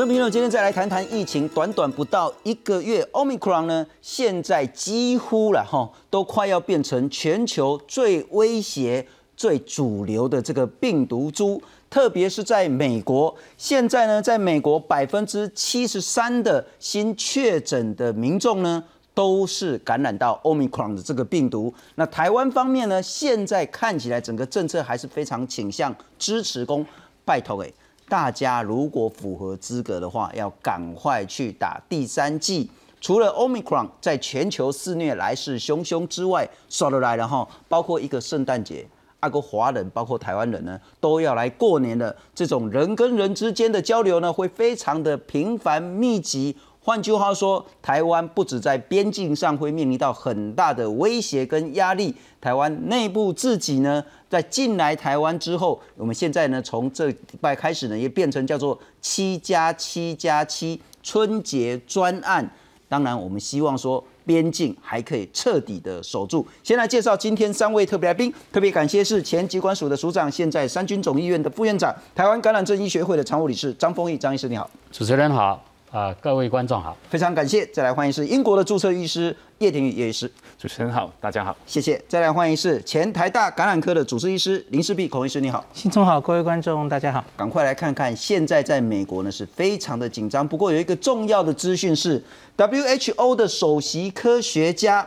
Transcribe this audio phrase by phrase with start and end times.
[0.00, 1.46] 我的朋友，今天再来谈谈疫情。
[1.50, 11.62] 短短不到一个月，Omicron 呢，现在几乎了哈，都快要变成全球最威胁、最主流的这个病毒株。
[11.90, 18.82] 特别是在美国，现在呢，在美国百分之七十三的新确诊的民众呢，
[19.12, 21.74] 都是感染到 Omicron 的这个病毒。
[21.96, 26.86] 那台湾方面呢，现在看起来整个政策还是非常倾向支持公
[27.26, 27.74] 拜托诶。
[28.10, 32.68] 大家如果符合资格的话，要赶快去打第三剂。
[33.00, 38.84] 除了 Omicron 在全球肆虐、来势汹汹之外，说得来了哈，包括一个圣诞节，
[39.20, 42.14] 阿个华人，包括台湾人呢，都要来过年的。
[42.34, 46.56] 这种人跟人之间的交流呢，会非常的频繁密集。
[46.82, 62.50] 换句话说，台湾不止在边境上会面临到很大的威胁跟压力，台湾内部自己呢，在进来台湾之后，我们现在呢，从这礼拜开始呢，也变成叫做七加七加七春节专案。
[62.88, 66.44] 当然，我们希望说边境还可以彻底的守住。
[66.62, 75.62] 先来介绍今天三位特别来宾，特别感谢是前疾管署的署长，现在三军总医院的副院长，台湾感染症医学会的常务理事张丰毅张医师，你好，主持人好。
[75.90, 77.66] 啊，各位观众好，非常感谢。
[77.66, 82.00] 再来欢迎是英国的注册医师叶廷宇叶医师，主持人好，大家好，谢谢。
[82.08, 87.24] 再来欢迎是前台大感染科的主治医师林世碧孔医师，你好，新中好，各位观众大家好。
[87.36, 90.46] 赶快来看看，现在在美国呢是非常的紧张。
[90.46, 92.22] 不过有一个重要的资讯是
[92.56, 95.04] ，WHO 的首席科学家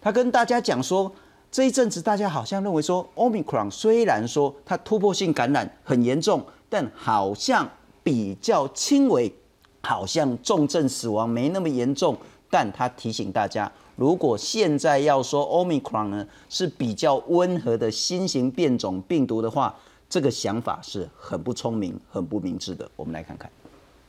[0.00, 1.12] 他跟大家讲说，
[1.50, 7.68] 这一阵子大家好像认为说，Omicron 虽然说它突破性感染很严重，但好像
[8.02, 9.30] 比较轻微。
[9.82, 12.16] 好像重症死亡没那么严重，
[12.48, 19.74] 但他提醒大家，如果现在要说 Omicron 呢是比较温和的新型变种病毒的话，
[20.08, 22.88] 这个想法是很不聪明、很不明智的。
[22.96, 23.50] 我们来看看，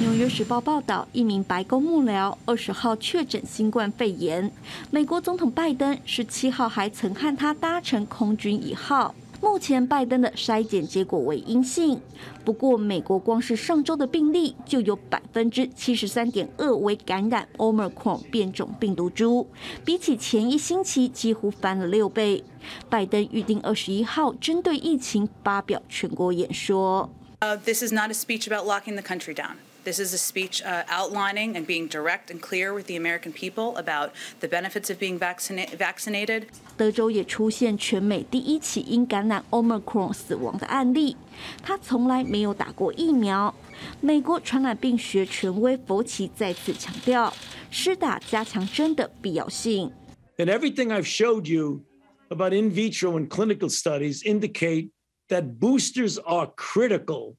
[0.00, 4.50] 纽约时报》报道，一名白宫幕僚二十号确诊新冠肺炎，
[4.90, 9.14] 美国总统拜登十七号还曾和他搭乘空军一号。
[9.40, 12.00] 目前拜登的筛检结果为阴性，
[12.44, 19.46] 不过美国光是上周的病例就有百分之七十三点二为感染 Omicron 变种病毒株，
[19.84, 22.44] 比起前一星期几乎翻了六倍。
[22.88, 27.08] 拜登预定二十一号针对疫情发表全国演说。
[27.40, 29.56] Uh, this is not a speech about locking the country down.
[29.85, 33.75] This is a speech uh, outlining and being direct and clear with the American people
[33.77, 36.43] about the benefits of being vaccina vaccinated.
[36.77, 41.17] 德州也出现全美第一起因感染 Omicron 死亡的案例。
[41.63, 43.55] 他从来没有打过疫苗。
[43.99, 47.33] 美国传染病学权威佛奇再次强调，
[47.71, 49.91] 施打加强针的必要性。
[50.37, 51.81] And everything I've showed you
[52.29, 54.91] about in vitro and clinical studies indicate
[55.29, 57.35] that boosters are critical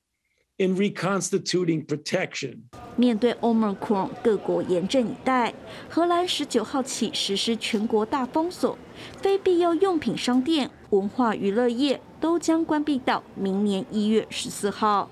[0.57, 2.57] in reconstituting protection.
[2.95, 5.53] 面对 Omicron，各国严阵以待。
[5.89, 8.77] 荷兰十九号起实施全国大封锁，
[9.21, 15.09] 非必要用品商店、文化娱乐业都将关闭到明年一月十四号。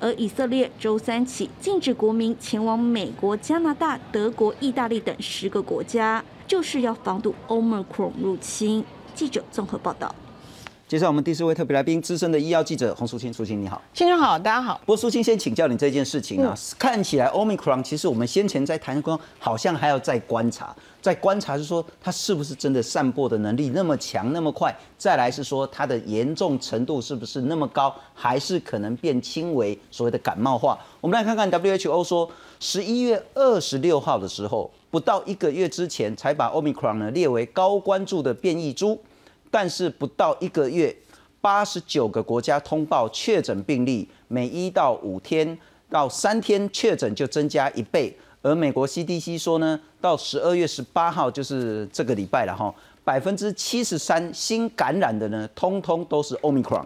[0.00, 8.84] 而以色列周三起禁止国民前往美国、加拿大、德国、意大利等十个国家，就是要防堵 Omicron 入侵。
[9.14, 10.14] 记者综合报道。
[10.88, 13.30] 介绍我们第四位特别来宾，资深的医药记者洪淑清。
[13.30, 14.80] 淑清你好，先生好，大家好。
[14.86, 30.78] 不过淑清先请教你这件事情啊，看起来 Omicron 其实我们先前在谈过，好像还要再观察，在观察是说它是不是真的散播的能力那么强那么快，再来是说它的严重程度是不是那么高，还是可能变轻微，所谓的感冒化。
[31.02, 32.26] 我们来看看 WHO 说，
[32.60, 38.98] 十一月二十六号的时候，不到一个月之前才把 Omicron 呢列为高关注的变异株。
[39.50, 40.94] 但是不到一个月，
[41.40, 45.56] 八十九个国家通报确诊病例，每一到五天
[45.88, 48.16] 到三天确诊就增加一倍。
[48.42, 56.84] 而美国 CDC 说呢，到十二月十八号就是这个礼拜了哈，百分之七十三新感染的呢，通通都是 Omicron，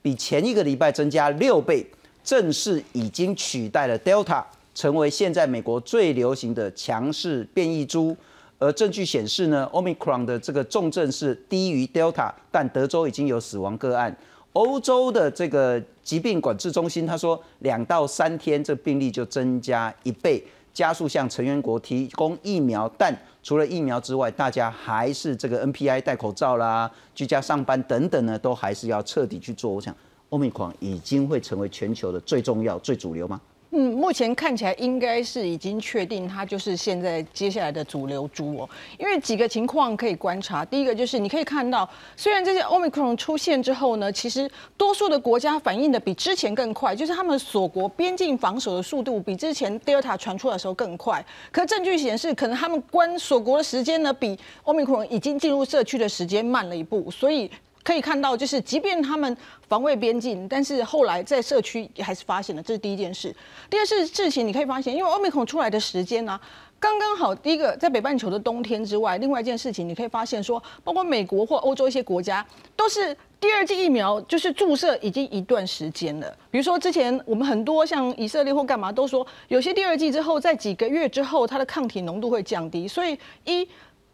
[0.00, 1.86] 比前一个礼拜增加六倍，
[2.22, 4.42] 正式已经取代了 Delta，
[4.74, 8.16] 成为现在美国最流行的强势变异株。
[8.64, 14.16] 而证据显示呢，Omicron 的这个重症是低于 Delta，但德州已经有死亡个案。
[14.54, 22.90] 欧洲的这个疾病管制中心他说，两到三天这病例就增加一倍，加速向成员国提供疫苗。
[22.96, 29.72] 但除了疫苗之外，大家还是这个 NPI 戴口罩啦、居家上班等等呢，都还是要彻底去做。
[29.72, 29.94] 我想
[30.30, 33.38] ，Omicron 已经会成为全球的最重要、最主流吗？
[33.76, 38.70] 嗯，目前看起来应该是已经确定，它就是现在接下来的主流株哦。
[38.98, 51.24] 因为几个情况可以观察，第一个就是你可以看到，虽然这些 Omicron 出现之后呢，其实多数的国家反应的比之前更快，就是他们锁国边境防守的速度比之前 Delta 传出来的时候更快。
[51.50, 57.50] 可证据显示，可能他们关锁国的时间呢，比 Omicron 已经进入社区的时间慢了一步，所以。
[57.84, 59.36] 可以看到，就是即便他们
[59.68, 63.32] 防卫边境，但是后来在社区还是发现了，这是第一件事。
[63.68, 66.40] 第二是事情，你可以发现，因为欧米孔出来的时间呢，
[66.80, 67.34] 刚刚好。
[67.34, 72.44] 第一个在北半球的冬天之外，另外一件事情，你可以发现说，包括美国或欧洲一些国家，
[72.74, 76.34] 都是第二剂疫苗就是注射已经一段时间了。
[76.50, 82.88] 比如说之前我们很多像以色列或干嘛都说，有些第二剂之后，在几个月之后，它的抗体浓度会降低。
[82.88, 83.68] 所以一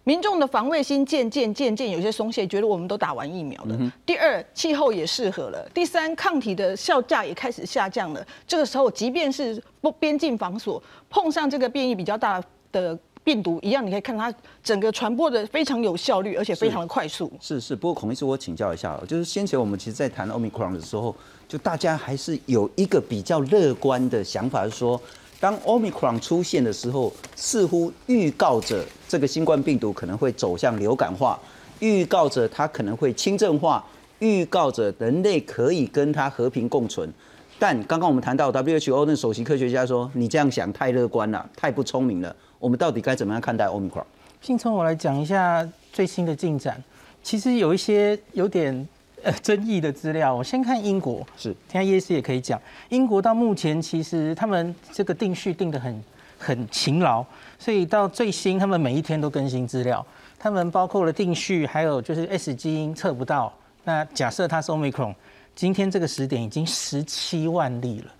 [0.04, 3.92] 民众的防卫心渐渐渐渐有些松懈，觉得我们都打完疫苗了。
[4.06, 5.68] 第二，气候也适合了。
[5.74, 8.26] 第三，抗体的效价也开始下降了。
[8.46, 12.42] 这个时候，即便是不边境防锁，碰上这个变异比较大
[12.72, 14.32] 的病毒，一样你可以看它
[14.62, 17.30] 整个传播的非常有效率，而且非常的快速。
[17.38, 21.14] 是是，不过孔医师，我请教一下，就是先前我们其实，在谈奥密克戎的时候，
[21.46, 25.00] 就大家还是有一个比较乐观的想法，是说。
[25.38, 31.36] 当 Omicron 出现的时候，似乎预告着这个新冠病毒可能会走向流感化，
[31.80, 33.84] 预告着它可能会轻症化，
[34.20, 37.12] 预告着人类可以跟它和平共存。
[37.58, 44.04] 但刚刚我们谈到 WHO 那首席科学家说：“你这样想太乐观了，太不聪明了。”我们到底该怎么样看待 Omicron？
[44.40, 46.80] 信聪，我来讲一下最新的进展。
[47.20, 48.86] 其实有一些有点。
[49.22, 51.22] 呃，争议的资料，我先看英国。
[51.36, 52.58] 是，听下叶师也可以讲，
[52.88, 56.02] 英国到目前其实他们这个定序定得很
[56.38, 57.22] 很勤劳，
[57.60, 60.04] 所以到最新他们每一天都更新资料。
[60.36, 63.52] 他们包括了定序，还有就是 S 基因测不到。
[63.84, 65.14] 那假设它是 Omicron，
[65.54, 68.12] 今天这个时点已经十七万例了。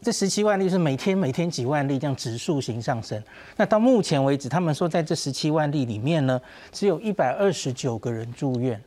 [0.00, 3.22] 这十七万例是每天每天几万例这样指数型上升。
[3.56, 8.80] 那到目前为止，他们说在这十七万例里面呢，只有一百二十九个人住院。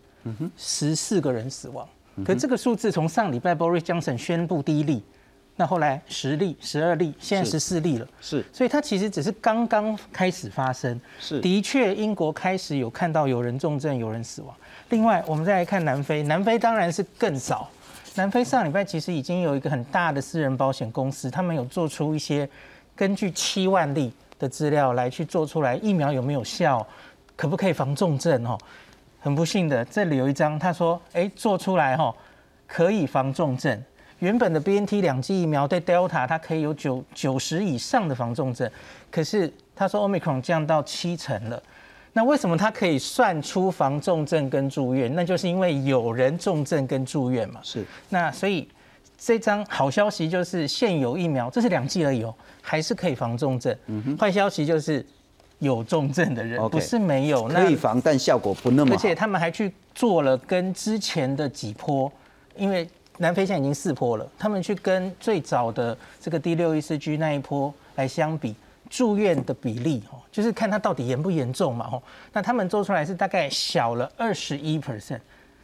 [0.58, 1.88] 十四个人死亡，
[2.26, 5.04] 可这个数字从上礼拜 Boris Johnson 宣布第一例，
[5.58, 8.08] 那后来十例、十二例，现在十四例了。
[8.20, 11.00] 是，所以它其实只是刚刚开始发生。
[11.20, 14.54] 是，的确，英国开始有看到有人重症、有人死亡。
[14.90, 17.70] 另外，我们再来看南非，南非当然是更少。
[18.16, 22.48] 南非上礼拜其实已经有一个很大的私人保险公司，他们有做出一些
[22.96, 26.86] 根据七万例的资料来去做出来疫苗有没有效，
[27.36, 28.58] 可不可以防重症哦。
[29.20, 32.14] 很不幸的，这里有一张，他说：“哎，做出来哈，
[32.68, 33.84] 可以防重症。
[34.20, 38.70] 原本的 B N T 两剂疫苗对 Delta 它可以有九九十以上的防重症，
[39.12, 41.62] 可是他说 Omicron 降到七成了。
[42.14, 45.14] 那为什么它可以算出防重症跟住院？
[45.16, 47.60] 那就是因为有人重症跟住院嘛。
[47.62, 47.86] 是。
[48.10, 48.68] 那所以
[49.18, 53.76] 这张好消息就是现有疫苗，这是两剂而已哦，还是可以防重症。
[53.88, 54.18] 嗯哼。
[54.18, 55.06] 坏消息就是。
[55.60, 58.96] 有重症的人不是没有，可以防，但效果不那么好。
[58.96, 62.12] 而且他们还去做了跟之前的几波，
[62.58, 62.86] 因为
[63.18, 68.56] 南非现在已经四波了，他们去跟最早的这个第六一四 G 那一波来相比，
[68.90, 72.02] 住院的比例哦，就是看它到底严不严重嘛哦。
[72.34, 75.20] 那他们做出来是大概小了二十一 percent，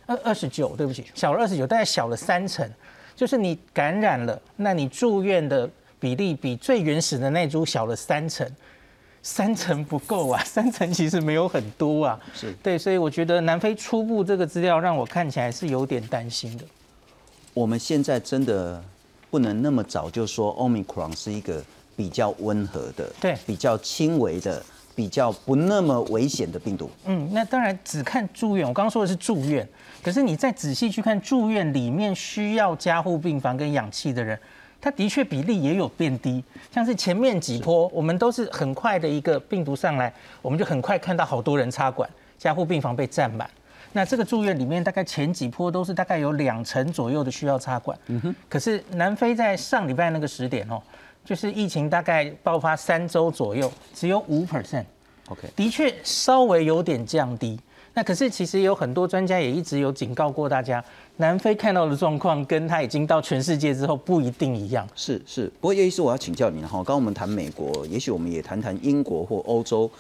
[0.06, 2.70] 二二十九，对不起，小了二十九，大概小了三成。
[3.16, 8.50] 就是你感染了，那你住院的比例比最原始的那株小了三成。
[9.24, 12.20] 三成不够啊，三成其实没有很多啊。
[12.34, 16.66] 是对，所以我觉得南非初步这个资料让我看起来是有点担心的。
[17.54, 18.82] 我们现在真的
[19.30, 21.62] 不能那么早就说 Omicron 是一个
[21.96, 24.64] 比较温和的，对，比较轻微的，
[24.96, 26.90] 比较不那么危险的病毒。
[27.06, 29.68] 嗯，那当然只看住院，我刚刚说的是住院，
[30.02, 34.40] 可是你再仔细去看住院里面需要加护病房跟氧气的人。
[34.84, 36.44] 它的确比例也有变低，
[36.74, 43.48] 像是前面几波，我们都是很快的一个病毒上来，我们就很快看到好多人插管，加护病房被占满。
[43.94, 47.98] 那这个住院里面，大概前几波都是大概有两成左右的需要插管。
[48.08, 48.36] 嗯哼。
[48.48, 50.82] 可是南非在上礼拜那个时点哦，
[51.26, 54.86] 就是疫情大概爆发三周左右，只有五 percent。
[55.28, 55.48] OK。
[55.56, 57.60] 的确稍微有点降低。
[57.94, 60.82] 那可是其实有很多专家也一直有警告过大家。
[61.18, 64.88] 南非看到的状况，跟他已经到全世界之后不一定一样。
[64.96, 66.78] 是是，不过叶医师，我要请教你哈。
[66.78, 69.92] 刚刚我们谈美国，也许我们也谈谈英国或欧洲，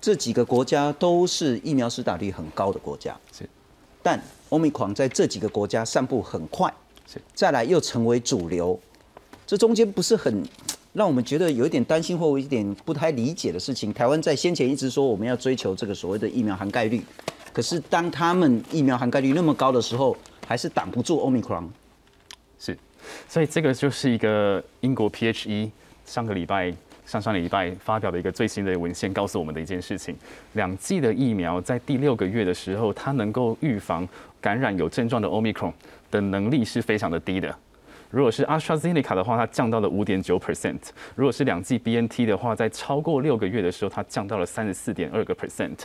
[0.00, 3.16] 这几个国家都是疫苗施打率很高的国家。
[3.32, 3.48] 是，
[4.02, 6.72] 但欧米狂在这几个国家散布很快，
[7.06, 8.78] 是，再来又成为主流，
[9.46, 10.42] 这中间不是很
[10.92, 13.92] 让我们觉得有一点担心或有一点不太理解的事情。
[13.92, 17.00] 台湾在先前一直说我们要追求这个所谓的疫苗含盖率，
[17.52, 20.16] 可是当他们疫苗含盖率那么高的时候，
[20.46, 21.68] 还是挡不住 Omicron，
[22.58, 22.76] 是
[23.28, 25.70] 所以这个就是一个英国 PHE
[26.04, 26.74] 上个礼拜、
[27.10, 30.14] 上上礼拜发表的一个最新的文献，告诉我们的一件事情：
[30.52, 34.08] 两剂的疫苗在第六个月的时候，它能够预防
[34.40, 35.72] 感染有症状的 Omicron
[36.08, 37.52] 的能力是非常的低的。
[38.10, 40.76] 如果是 AstraZeneca 的话，它降到了五点九 percent；
[41.14, 45.76] 如果是两剂 BNT 的话，在超过六个月的时候，它降到了三十四点二个 percent。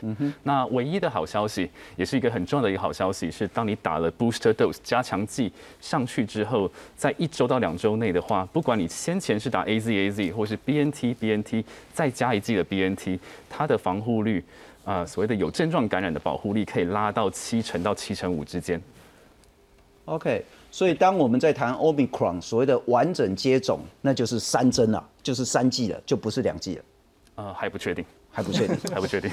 [0.44, 11.64] 那唯一的好消息，也是一个很重要的一个好消息，是当你打了 booster dose 加强剂上去之后，在一周到两周内的话，不管你先前是打 AZAZ 或是 BNT BNT
[11.94, 14.44] 再加一剂的 BNT，它的防护率
[14.84, 18.82] 啊、所谓的有症状感染的保护力可以拉到七成到七成五之间。
[20.06, 26.84] OK，所以当我们在谈 Omicron 所谓的完整接种，那就是三针了，就是三剂了，就不是两剂了，
[27.36, 28.76] 呃，还不确定，还不确定。
[28.94, 29.32] 还不确定。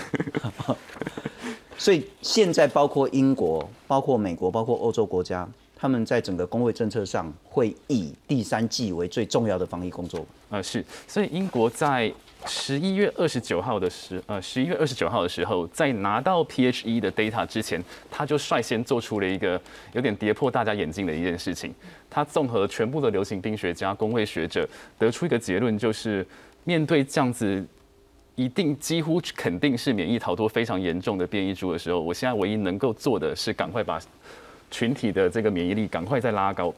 [1.77, 10.25] 所以现在包括英国、包括美国、包括欧洲国家，他们在整个工会政策上会以第三剂为最重要的防疫工作。
[10.49, 12.15] 呃，是，所以英国在
[12.47, 19.61] 十一月二十九号的时，呃，十一月二十九号的时候，在拿到 PHE 的 data 之前，他就率先做出了一个
[19.93, 21.75] 有点跌破大家眼镜的一件事情。
[22.11, 24.69] 他综合全部的流行病学家、工位学者，
[24.99, 26.27] 得出一个结论，就是
[26.65, 27.65] 面对这样子。
[28.35, 34.01] 一定几乎肯定是免疫逃脱非常严重的变异株的时候，我现在唯一能够做的是赶快把
[34.71, 36.73] 群体的这个免疫力赶快再拉高。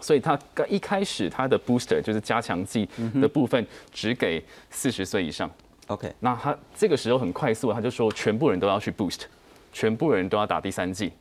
[0.00, 2.88] 所以他刚一开始他的 booster 就是加强剂
[3.20, 5.50] 的部分只给四十岁以上。
[5.86, 9.22] OK，那他这个时候很快速，他就说全部人都要去 boost，
[9.72, 11.12] 全部人都要打第三剂。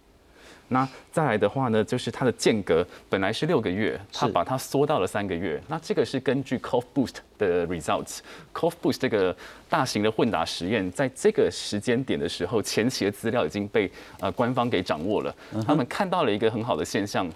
[0.71, 5.59] 那再来的话呢，就是它的间隔本来是六个月，它把它缩到了三个月。
[5.67, 8.19] 那这个是根据 Cough Boost 的 results。
[8.53, 9.36] Cough Boost 这个
[9.67, 15.36] 大型的混打实验，在这个时间点的时候，前期的资料已经被呃官方给掌握了。
[15.65, 17.27] 他们看到了一个很好的现象。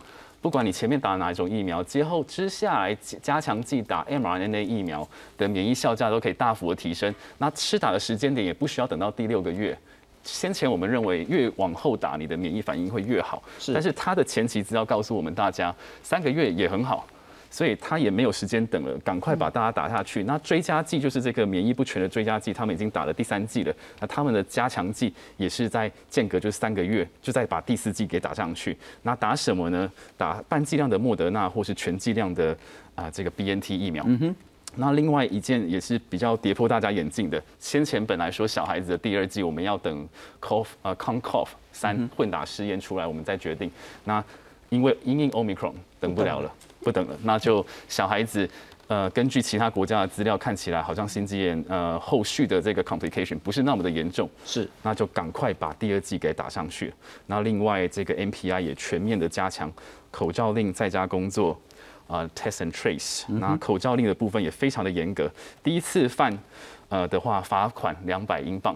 [0.43, 5.07] 不管你前面打哪一种疫苗，之后之下来加强剂打 mRNA 疫苗
[5.37, 7.15] 的免疫效价都可以大幅的提升。
[7.37, 9.75] 那吃打的时间点也不需要等到第六个月。
[10.21, 17.07] 先前我们认为越往后打，你的免疫反应会越好，是但是它的前期资料告诉我们大家，三个月也很好。
[17.53, 20.23] 所以他也没有时间等了，赶快把大家打下去。
[20.23, 23.71] 那追加剂就是这个免疫不全的追加剂，他们已经打了第三剂了。
[23.99, 28.75] 那他们的加强剂也是在间隔就是三个月，就再把第四剂给打上去。
[29.03, 29.91] 那打什么呢？
[30.17, 32.57] 打半剂量的莫德纳或是全剂量的
[32.95, 34.03] 啊、这个 BNT 疫苗。
[34.07, 34.35] 嗯哼。
[34.75, 40.09] 那另外一件也是比较跌破大家眼镜的，先前本来说小孩子的第二剂我们要等
[40.41, 43.69] COV 呃 CONCOV 三混打试验出来，我们再决定。
[44.03, 44.23] 那
[44.69, 46.51] 因为因应 Omicron 等不了了，
[46.83, 48.49] 不等了，那就小孩子。
[48.87, 56.93] 呃，根据其他国家的资料，看起来好像心肌炎呃后续的这个 complication 不是那么的严重，是那就赶快把第二剂给打上去。
[57.27, 59.71] 那另外这个 MPI 也全面的加强
[60.11, 61.57] 口罩令在家工作，
[62.07, 63.23] 啊、test and trace。
[63.39, 65.31] 那口罩令的部分也非常的严格，
[65.63, 66.37] 第一次犯
[66.89, 68.75] 呃的话罚款两百英镑，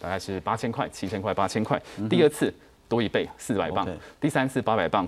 [0.00, 1.80] 大概是八千块、七千块、八千块。
[2.10, 2.52] 第二次
[2.88, 3.86] 多一倍，四百磅。
[4.20, 5.06] 第三次八百磅，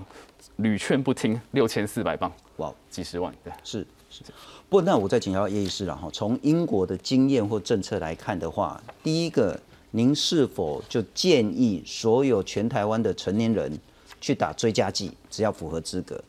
[0.57, 3.33] 屡劝不听，六千四百磅，哇，几十万。
[3.43, 3.51] 对。
[3.63, 4.21] 是是。
[4.69, 9.59] 不过那我再请教叶医师了哈，从英国的经验或政策来看的话，第一个，
[9.91, 13.77] 您是否就建议所有全台湾的成年人
[14.21, 16.23] 去打追加剂，只要符合资格？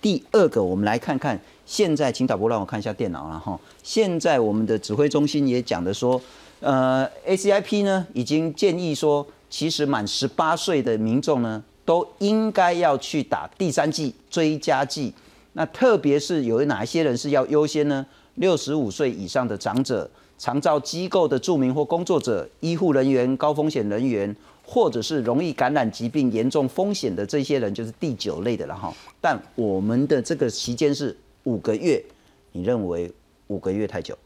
[0.00, 3.58] 第二个，我们来看看现在，请导播让我看一下电脑了哈。
[3.82, 6.20] 现在我们的指挥中心也讲的说，
[6.60, 15.12] 呃，ACIP 呢已经建议说，其实满十八岁的民众呢，都应该要去打第三剂追加剂。
[15.54, 18.04] 那特别是有哪一些人是要优先呢？
[18.34, 28.94] 六十五岁以上的长者、长照机构的住民或工作者、医护人员、高风险人员，或者是容易感染疾病、严重风险的这些人，就是第九类的了哈。
[29.20, 32.00] 但我们的这个期间是五个月，
[32.52, 33.10] 你认为
[33.48, 34.16] 五个月太久？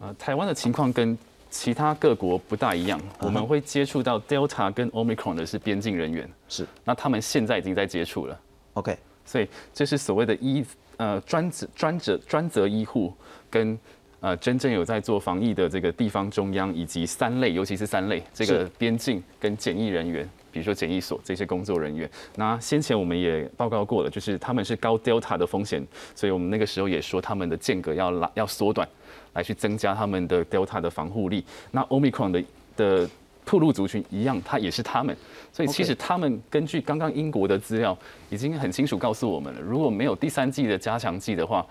[0.00, 1.16] 呃，台湾的情况跟
[1.50, 6.66] 其他各国不大一样，我们会接触到 Delta 跟 Omicron 的是边境人员，是。
[6.84, 8.40] 那他们现在已经在接触了
[8.74, 10.64] ，OK，所以这是所谓的医
[10.96, 13.12] 呃专职专责专责医护
[13.50, 13.78] 跟
[14.20, 20.28] 呃真正有在做防疫的这个地方中央以及三类，尤其是三类这个边境跟检疫人员。
[20.52, 28.88] 比如说检疫所这些工作人员，那先前我们也报告过了，就是他们是高 Delta 的风险，所以我们那个时候也说他们的间隔要拉要缩短，
[29.32, 31.44] 来去增加他们的 Delta 的防护力。
[31.70, 32.44] 那 Omicron 的
[32.76, 33.10] 的
[33.44, 35.16] 铺路族群一样，它也是他们，
[35.52, 37.96] 所以其实他们根据刚刚英国的资料，
[38.28, 41.66] 已经很清楚告诉我们了，如果没有第三季的加强剂的话，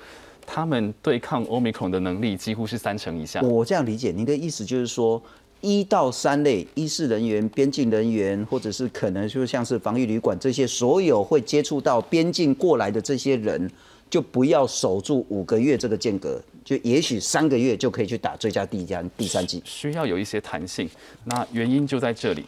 [0.45, 3.39] 他们对抗 Omicron 的能力几乎是三成以下。
[3.41, 5.21] 我这样理解，您的意思就是说，
[5.61, 13.71] 一到三类医事人员、边境人员，或者是可能就像是防疫旅馆这些所有会接触到边境过来的这些人，
[14.09, 19.59] 就不要守住五个月这个间隔，就也许三个月就可以去打最佳第三第三季。
[19.65, 20.88] 需要有一些弹性。
[21.25, 22.45] 那原因就在这里，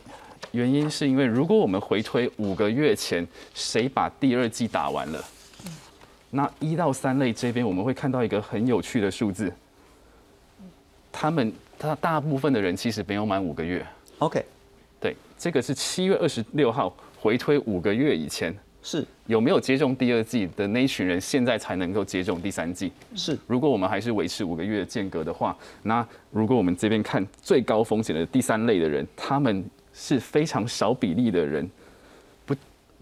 [0.52, 5.26] 原因是因为如果我们回推五个月前，谁把第二季打完了？
[6.30, 9.52] 那一到三类这边我们会看到一个很有趣的数字，
[11.12, 13.84] 他们他大部分的人其实没有满五个月。
[14.20, 14.46] OK，
[15.00, 22.92] 对，这个是七月二十六号回推五个月以前是有没有接种第二剂的那一群人，现在才能够接种第三剂。
[23.16, 31.70] 是，如果我们还是维持五个月的间隔的话，那如果我们这边看最高风险的第三类的人，他们是非常少比例的人，
[32.46, 32.56] 不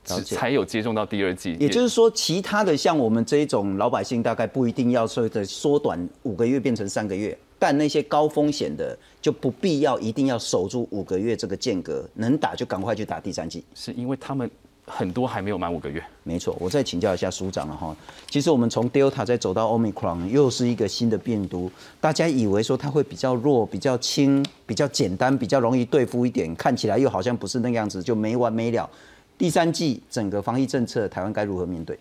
[0.03, 1.55] 才有接种到第二剂。
[1.59, 13.63] 也就是说，其他的像我们这一种老百姓，大概不一定要说的缩短五个月变成三个月，但那些高风险的就不必要一定要守住五个月这个间隔，能打就赶快去打第三剂。
[13.75, 14.50] 是因为他们
[14.89, 16.03] 很多还没有满五个月。
[16.24, 17.96] 没错，我再请教一下署长了哈。
[18.27, 28.89] 其实我们从 Delta 再走到 Omicron，又是一个新的病毒，大家以为说它会比较弱、比较轻、比较简单、比较容易对付一点，看起来又好像不是那个样子，就没完没了。
[29.38, 31.98] 第三季整个防疫政策，台湾该如何面对？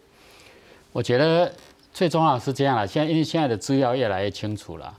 [0.92, 1.52] 我觉得
[1.92, 4.92] 最重要的是这样了，现在因为现在的资料越来越清楚了，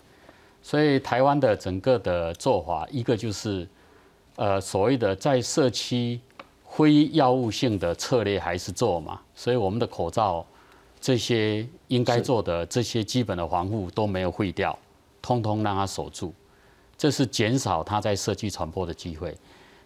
[0.62, 3.68] 所以台湾的整个的做法，一个就是
[4.36, 6.20] 呃所谓的在社区
[6.70, 10.46] 非药物性的策略还是做嘛，所以我们的口罩
[11.02, 14.78] 这些应该做的这些基本的防护都没有废掉，
[15.22, 16.34] 通通让它守住，
[16.98, 19.36] 这是减少它在社区传播的机会。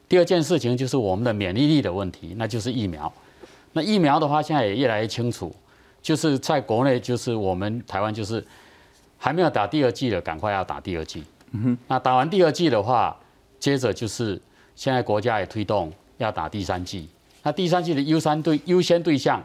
[0.09, 3.11] 第二件事情就是我们的免疫力的问题，那就是疫苗。
[3.71, 5.51] 那疫苗的话，现在也越来越清楚，
[6.01, 8.45] 就是在国内，就是我们台湾就是
[9.17, 11.23] 还没有打第二剂的，赶快要打第二剂。
[11.87, 13.17] 那打完第二剂的话，
[13.59, 14.39] 接着就是
[14.75, 15.91] 现在国家也推动
[16.23, 17.07] 要打第三剂。
[17.43, 19.43] 那第三剂的优先对优先对象，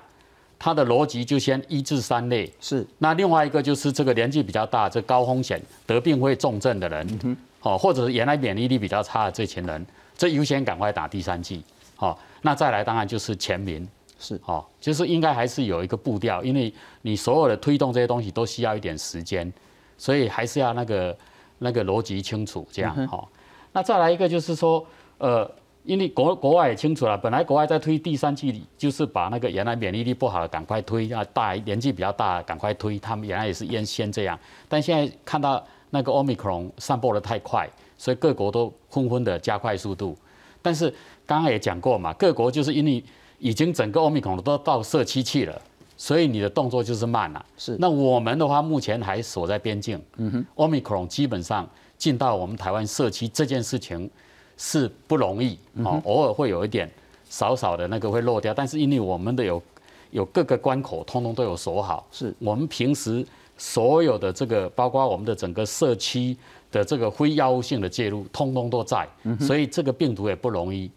[0.58, 2.50] 它的逻辑就先一至三类。
[2.60, 9.84] 是那另外一个就是这个年纪比较大、这高风险得病会重症的人，哦，或者是原来免疫力比较差的这群人，
[10.16, 11.62] 这优先赶快打第三剂。
[11.96, 13.86] 好、那再来当然就是全民。
[14.20, 19.52] 是哦，就是应该还是有一个步调，因为你所有的推动这些东西都需要一点时间，
[19.96, 21.16] 所以还是要那个
[21.58, 23.28] 那个逻辑清楚这样哈、哦。
[23.72, 24.84] 那再来一个就是说，
[25.18, 25.48] 呃，
[25.84, 34.38] 因为国国外也清楚了，本来国外在推第三季，就是把那个原来免疫力不好的赶快推，啊大年纪比较大赶快推，他们原来也是先先这样，
[34.68, 40.16] 但现在看到那个 omicron 散播的太快，所以各国都纷纷的加快速度。
[40.60, 40.92] 但是
[41.24, 43.02] 刚刚也讲过嘛，各国就是因为
[43.38, 45.62] 已经整个奥密克戎都到社区去了，
[45.96, 47.46] 所以你的动作就是慢了。
[47.56, 49.98] 是那我们的话，目前还锁在边境。
[50.16, 54.10] 嗯哼，奥密克戎基本上进到我们台湾社区这件事情
[54.58, 56.90] 是不容易哦，偶尔会有一点
[57.30, 59.62] 少少的那个会漏掉，但是因为我们的有
[60.10, 63.24] 有各个关口通通都有锁好，是我们平时
[63.56, 66.36] 所有的这个，包括我们的整个社区
[66.70, 69.08] 的这个非药物性的介入，通通都在，
[69.40, 70.90] 所以这个病毒也不容易。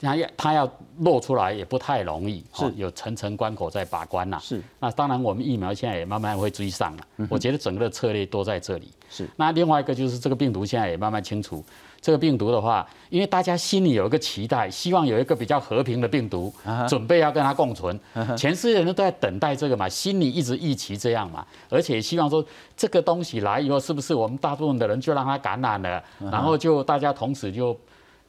[0.00, 7.06] 它要它要露出来也不太容易，是哦有层层关口在把关呐、是那当然，我们疫苗现在也慢慢会追上了。
[7.30, 8.90] 我觉得整个的策略都在这里。
[9.08, 11.64] 是那另外一个就是这个病毒现在也慢慢清楚，
[12.02, 16.52] 这个病毒的话，因为大家心里有一个期待，希望有一个比较和平的病毒，
[16.88, 17.98] 准备要跟它共存。
[18.36, 22.44] 全世界人都在等待这个嘛，心里一直预期这样嘛，而且希望说
[22.76, 27.78] 这个东西来以后，是不是我们大部分的人就让它感染了，然后就大家同时就。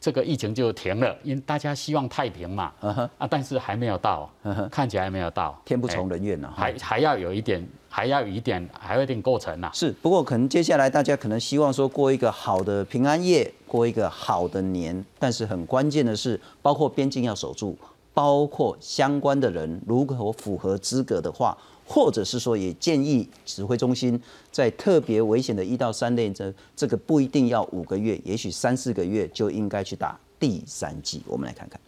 [0.03, 2.73] 这个疫情就停了，因为大家希望太平嘛，
[3.17, 4.29] 啊，但是还没有到，
[4.69, 6.63] 看起来还没有到，天不从人愿呐、哈。
[6.63, 17.77] 还还要有一点，还要有一点，还有一点过程呐、是，不过可能接下来大家可能希望说过一个好的平安夜，过一个好的年，但是很关键的是，包括边境要守住，
[18.11, 24.19] 包括相关的人如果符合资格的话，或者是说也建议指挥中心
[24.51, 31.21] 在特别危险的一到三类这这个不一定要五个月，也许三四个月就应该去打第三剂。
[31.27, 31.79] 我们来看看。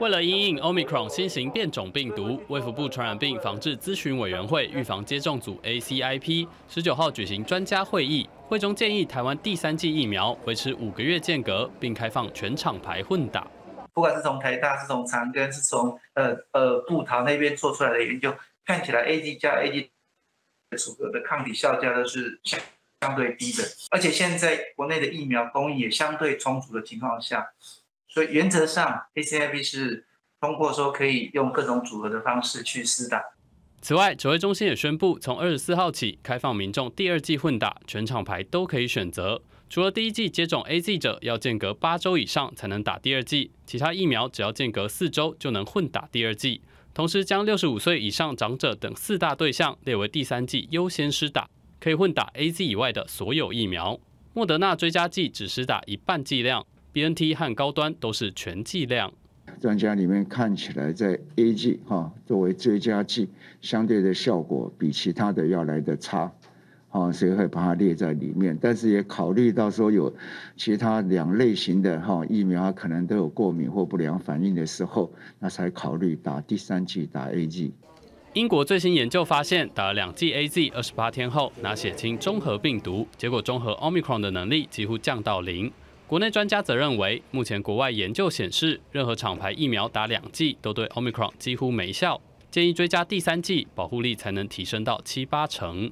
[0.00, 13.46] 为了因应 Omicron 新型变种病毒，卫福部传染病防治咨询委员会预防接种组 ACIP 十九号举行专家会议，会中建议台湾第三剂疫苗维持五个月间隔，并开放全厂牌混打。
[13.92, 19.90] 不管是从台大、是从长庚、是从呃呃布桃那边做出来的研究，看起来 A G 加 A G
[20.76, 22.60] 所得的抗体效价都是相
[23.00, 27.46] 相对低的，而且现在国内的疫苗供应也相对充足的情况下，
[28.14, 30.06] 所以原则上 A C I P 是
[30.40, 33.20] 通过说可以用各种组合的方式去施打。
[33.82, 39.42] 此外，指挥中心也宣布，从二十四号起开放民众第二季混打，全厂牌都可以选择。
[39.68, 46.60] 除了第一季接种 A Z 者要间隔八周以上才能打第二剂，其他疫苗只要间隔四周就能混打第二剂。
[46.94, 51.50] 同时，将六十五岁以上长者等四大对象列为第三季优先施打，
[51.80, 53.98] 可以混打 A Z 以外的所有疫苗。
[54.32, 59.12] 莫德纳追加剂只施打一半剂量，B N T 和高端都是全剂量。
[59.60, 63.28] 专家里面看起来，在 A G 哈作为追加剂，
[63.60, 66.32] 相对的效果比其他的要来的差。
[66.90, 70.14] 啊，所以会把它列在里面，但是也考虑到说有
[70.56, 77.74] 其他两类型的哈疫苗可能都有过敏或不良反应的时候，那才考虑打第三剂打 A G。
[78.34, 85.72] 英国最新研究发现，打了两剂 A Z，二十八天后拿血清中和病毒，结果中和 Omicron 的能力几乎降到零。
[86.14, 92.20] 国内专家则认为，目前国外研究显示，任何厂牌疫苗打两剂都对 Omicron 几乎没效，
[92.52, 95.90] 建议追加第三剂，保护力才能提升到七八成。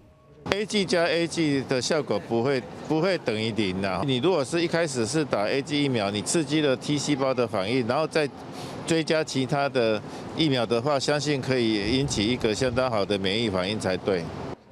[0.52, 4.00] A G 加 A G 的效果不会不会等于零的。
[4.06, 8.30] 你如果是一开始是打 A G 疫苗，你刺激了 T 细胞的反应，然后再
[8.86, 10.00] 追加其他的
[10.36, 14.22] 疫苗的话，相信可以引起一个相当好的免疫反应才对。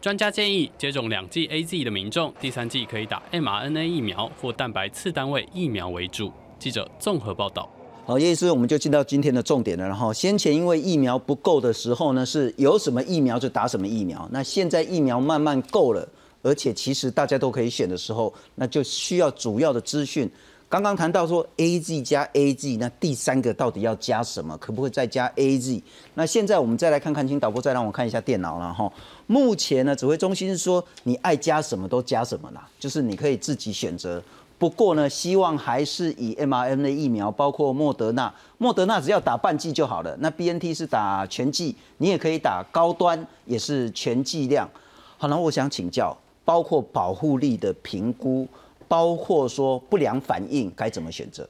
[0.00, 6.32] 专家建议，接种两剂 A Z 的民众，第三剂可以打 m R N A 疫苗或蛋白次单位疫苗为主。
[6.58, 7.68] 记者综合报道。
[8.06, 9.86] 好，叶医师，我们就进到今天的重点了。
[9.86, 14.26] 然后，先前因为疫苗不够的时候呢，是有什么疫苗就打什么疫苗。
[14.32, 16.08] 那现在疫苗慢慢够了，
[16.40, 20.30] 而且其实大家都可以选的时候，那就需要主要的资讯。
[20.70, 24.56] 刚刚谈到说 A Z 加 A Z，那第三个到底要加什么？
[24.58, 25.82] 可不可以再加 A Z？
[26.14, 28.90] 那现在我们再来看看，请导播再让我看一下电脑了哈。
[29.30, 34.20] 目前呢，指挥中心是说你爱加什么都加什么啦，就是你可以自己选择。
[34.58, 40.16] 不过呢，希望还是以 mRNA 疫苗，包括莫德纳，莫德纳只要打半剂就好了。
[40.18, 44.68] 那 BNT 是打全剂，你也可以打高端，也是全剂量。
[45.16, 48.48] 好了，我想请教，包括保护力的评估，
[48.88, 51.48] 包括说不良反应该怎么选择？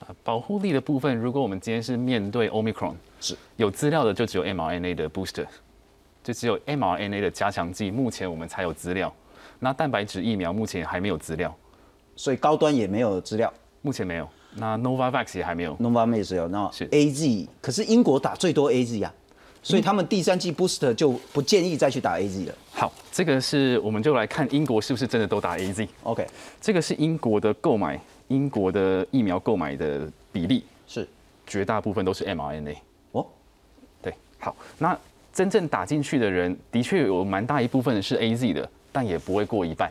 [0.00, 5.46] 啊，保护力的部分，如果我们今天是面对 Omicron，是有资料的就只有 mRNA 的 booster，
[6.22, 9.12] 就只有 mRNA 的加强剂，目前我们才有资料。
[9.58, 11.54] 那蛋白质疫苗目前还没有资料。
[12.16, 14.28] 所以高端也没有资料，目前没有。
[14.56, 19.14] 那 Novavax 也还没有，Novavax 有，那是 A Z，可是英国打最多 A Z 啊，
[19.62, 22.54] 所以他们第三季 booster 就不建议再去打 A Z 了。
[22.72, 25.88] 好，这个是我们就来看英国是不是真的都打 A Z。
[26.02, 26.26] OK，
[26.60, 31.08] 这个是英国的购买，英国的疫苗购买的比例是
[31.46, 32.76] 绝大部分都是 mRNA。
[33.12, 33.24] 哦，
[34.02, 34.98] 对，好，那
[35.32, 39.90] 真正打进去的人的确有蛮大一部分是 A Z 的，但也不会过一半。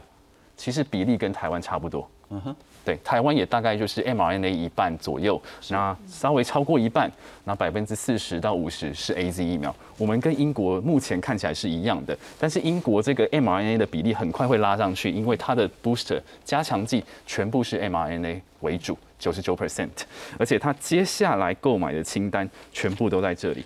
[0.58, 2.10] 其实比例跟台湾差不多。
[2.32, 7.12] 嗯哼，对，台湾也大概就是 mRNA 一半左右，那稍微超过一半，
[7.43, 9.75] 那百分之四十到五十是 A Z 疫苗。
[9.97, 19.89] 我们跟英国目前看起来是一样的，但是英国这个 mRNA 的比例很快会拉上去，因为它的 booster 加强剂全部是 mRNA 为主，九十九 percent，
[20.38, 23.65] 而且它接下来购买的清单全部都在这里，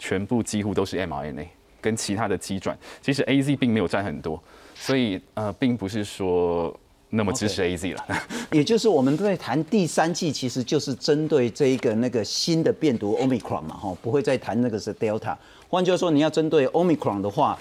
[0.00, 1.46] 全部几乎都是 mRNA，
[1.80, 4.42] 跟其他的机转，其实 A Z 并没有占很多，
[4.74, 6.76] 所以呃，并不是说。
[7.12, 8.06] 那么支持 A Z 了，
[8.54, 15.36] 也就是我们在谈第三季，其实就是针对这一个那个新的变毒 Omicron 嘛，哈，不会再谈那个是 Delta。
[15.68, 17.58] 换句话说，你要针对 Omicron 的话，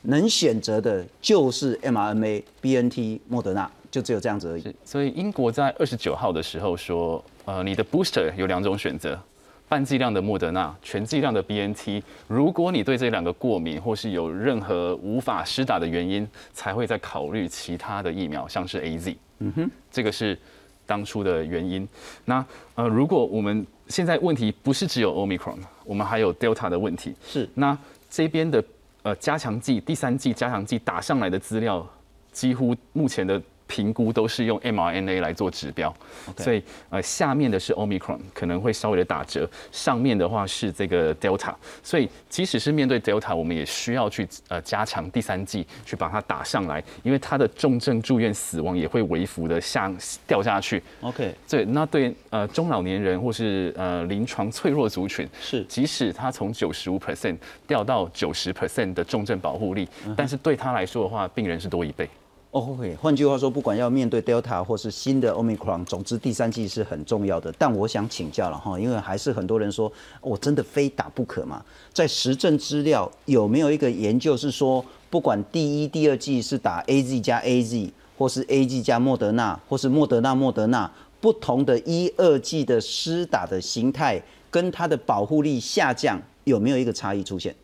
[0.00, 4.74] 能选择的就是 mRNA、BNT、莫德纳，就只有这样子而已。
[4.82, 9.20] 所以英国在二十九号的时候说，呃，你的 Booster 有两种选择。
[9.68, 12.02] 半剂量的莫德纳，全剂量的 BNT。
[12.28, 19.16] 如果你对这两个过敏，或是有任何无法施打的原因，才会再考虑其他的疫苗，像是 AZ。
[19.40, 20.38] 嗯哼，这个是
[20.86, 21.86] 当初的原因。
[22.24, 22.44] 那
[22.76, 27.14] 呃，如果我们现在问题不是只有 Omicron，我们还有 Delta 的问题。
[27.26, 27.48] 是。
[27.54, 27.76] 那
[28.08, 28.64] 这边的
[29.02, 31.84] 呃加强剂，第三剂加强剂打上来的资料，
[32.30, 33.42] 几乎目前的。
[33.66, 35.94] 评估都是用 mRNA 来做指标，
[36.36, 49.92] 所以呃下面的是 Omicron 可能会稍微的打折，上面的话是这个 Delta，所以即使是面对 Delta，我们也需要去呃加强第三剂去把它打上来，因为它的重症住院死亡也会微幅的下
[50.26, 50.82] 掉下去。
[51.00, 62.08] OK，对，那对呃中老年人或是呃临床脆弱族群是，即使他从九十五 percent 掉到九十 percent 的重症保护力，但是对他来说的话，病人是多一倍。
[62.56, 67.52] OK，换句话说，不管要面对 Delta 或是新的 Omicron，总之第三季是很重要的。
[67.58, 69.92] 但我想请教了哈，因为还是很多人说，
[70.22, 71.62] 我真的非打不可嘛？
[71.92, 80.90] 在实证资料有没有一个研究是说，不管第一、第二季是打 AZ 加 AZ，或是 AZ 加莫德纳，或是莫德纳莫德纳，
[81.20, 84.18] 不同的一二季的施打的形态
[84.50, 87.54] 跟它的保护力下降，有没有一个差异出现？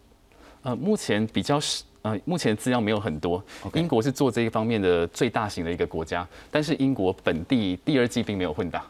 [0.60, 1.82] 呃，目前比较是。
[2.02, 3.42] 呃，目前资料没有很多。
[3.74, 8.84] 英国是做这一方面的最大型的一个国家，但是英国本地第二季并没有混打，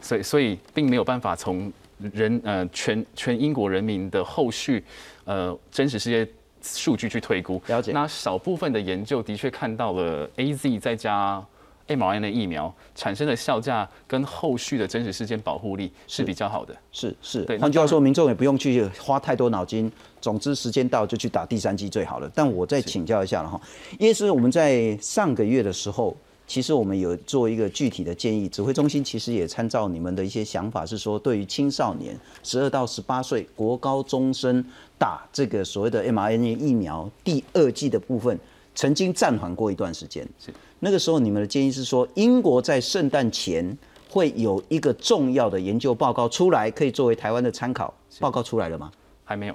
[0.00, 4.82] 所以所以并没有办法从人呃全全英国人民的后续
[5.24, 6.26] 呃真实世界
[6.62, 7.62] 数据去推估。
[7.66, 7.92] 了解。
[7.92, 11.44] 那少部分的研究的确看到了 A Z 再加
[11.90, 16.74] mRNA 疫苗产生的效价跟后续的真实事件保护力是比较好的。
[16.90, 17.42] 是是。
[17.44, 17.58] 对。
[17.58, 19.90] 换句话说，民众也不用去花太多脑筋。
[20.20, 22.30] 总之，时间到就去打第三剂最好了。
[22.34, 23.60] 但我再请教一下了哈，
[23.98, 26.14] 因为是我们在上个月的时候，
[26.46, 34.62] 其实我们有做一个具体的建议，指挥中心其实也参照你们的一些想法，是说对于青少年十二到十八岁国高中生
[34.98, 38.38] 打这个所谓的 mRNA 疫苗第二剂的部分，
[38.74, 40.26] 曾经暂缓过一段时间。
[40.38, 43.76] 是那个时候你们的建议是说，英国在圣诞前
[44.08, 47.92] 会有一个重要的研究报告出来，可以作为台湾的参考。
[48.18, 48.90] 报告出来了吗？
[49.24, 49.54] 还没有。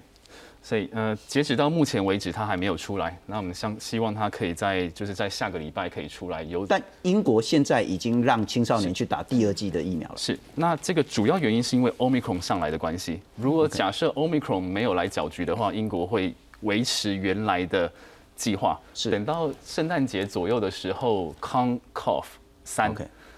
[0.61, 3.15] 所以，呃，截止到目前为止，它还没有出来。
[3.27, 6.41] 那我们相希望它可以在，就是在下个礼拜可以出来。
[6.41, 10.15] 有，但英国现在已经让青少年去打第二剂的疫苗了。
[10.17, 13.19] 是，那这个主要原因是因为 Omicron 上来的关系。
[13.35, 17.91] 如果假设 Omicron 没有来搅局的话，英国会维持原来的
[18.35, 18.79] 计划。
[18.93, 22.93] 是，等到圣诞节左右的时候 c o n c o f 三。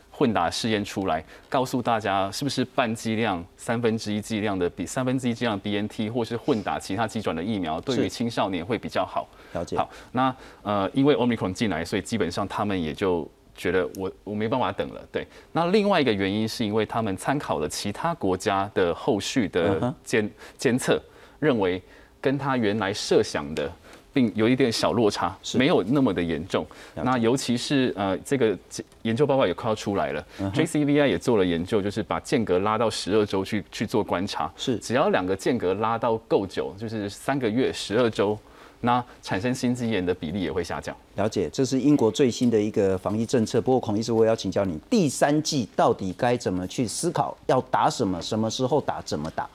[0.09, 9.27] 混打试验出来，告诉大家是不是半剂量、三分之一剂量的比三分之一剂量 B N T，或是混打其他机转的疫苗，对于青少年会比较好。
[9.53, 9.77] 了解。
[9.77, 15.07] 好，那呃，因为 Omicron 进来，所以基本上他们也就觉得我我没办法等了。
[15.11, 15.27] 对。
[15.51, 20.99] 那另外一个原因是因为他们参考了其他国家的后续的监监测，
[21.37, 21.79] 认为
[22.19, 23.71] 跟他原来设想的。
[24.17, 26.65] 并有一点小落差，没有那么的严重。
[26.95, 28.57] 那尤其是呃，这个
[29.03, 30.25] 研究报告也快要出来了
[30.55, 34.51] ，JCVI 也做了研究，就是把间隔拉到十二周去去做观察。
[34.57, 38.35] 是，只要两个间隔拉到够久，就是三个月、十二周，
[38.81, 40.95] 那产生心肌炎的比例也会下降。
[41.17, 43.61] 了解，这是英国最新的一个防疫政策。
[43.61, 47.37] 不过孔医师，我也要请教你，第三季到底该怎么去思考？
[47.45, 48.19] 要打什么？
[48.19, 48.99] 什么时候打？
[49.03, 49.47] 怎么打？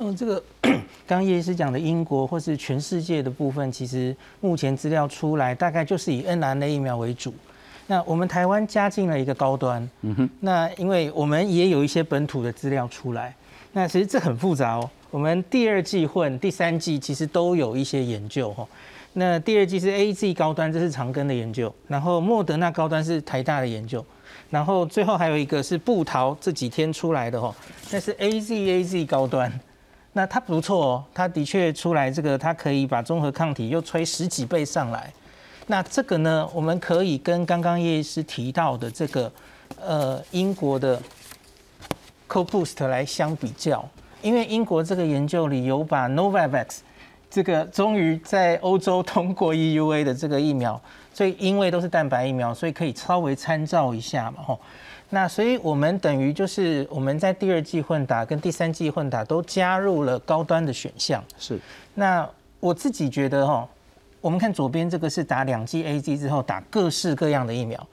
[0.00, 7.34] 嗯，这个刚刚叶医师讲的英国或是全世界的部分，其实目前资料出来，大概就是以 r n a 疫苗为主。
[7.88, 10.30] 那我们台湾加进了一个高端，嗯哼。
[10.40, 13.34] 那因为我们也有一些本土的资料出来，
[13.72, 14.88] 那其实这很复杂哦。
[15.10, 18.64] 我们第二季混第三季其实都有一些研究哈。
[19.14, 24.04] 那第二季是 A Z 高端，这是长庚的研究，然后莫德纳高端是台大的研究，
[24.50, 27.52] 然后最后还有一个是布桃这几天出来的哈，
[27.90, 29.50] 那是 A Z A Z 高端。
[30.18, 35.12] 那它不错哦，它的确出来这个，它可以把综合抗体又吹十几倍上来。
[35.68, 39.30] 那这个呢，我们可以跟刚刚叶医师提到的这个
[39.80, 41.00] 呃英国的
[42.28, 43.88] CoBoost 来相比较，
[44.20, 46.78] 因为英国这个研究里有把 Novavax
[47.30, 50.80] 这个终于在欧洲通过 EUA 的这个疫苗，
[51.14, 54.58] 所以因为都是蛋白疫苗，所以可以稍微参照一下嘛，吼。
[55.10, 61.24] 那所以，我们等于就是我们在第二季混打跟第三季混打都加入了高端的选项。
[61.38, 61.58] 是。
[61.94, 62.28] 那
[62.60, 63.66] 我自己觉得哈，
[64.20, 67.86] 我们看左边这个是打两剂 A Z 之后打各式各样的疫苗。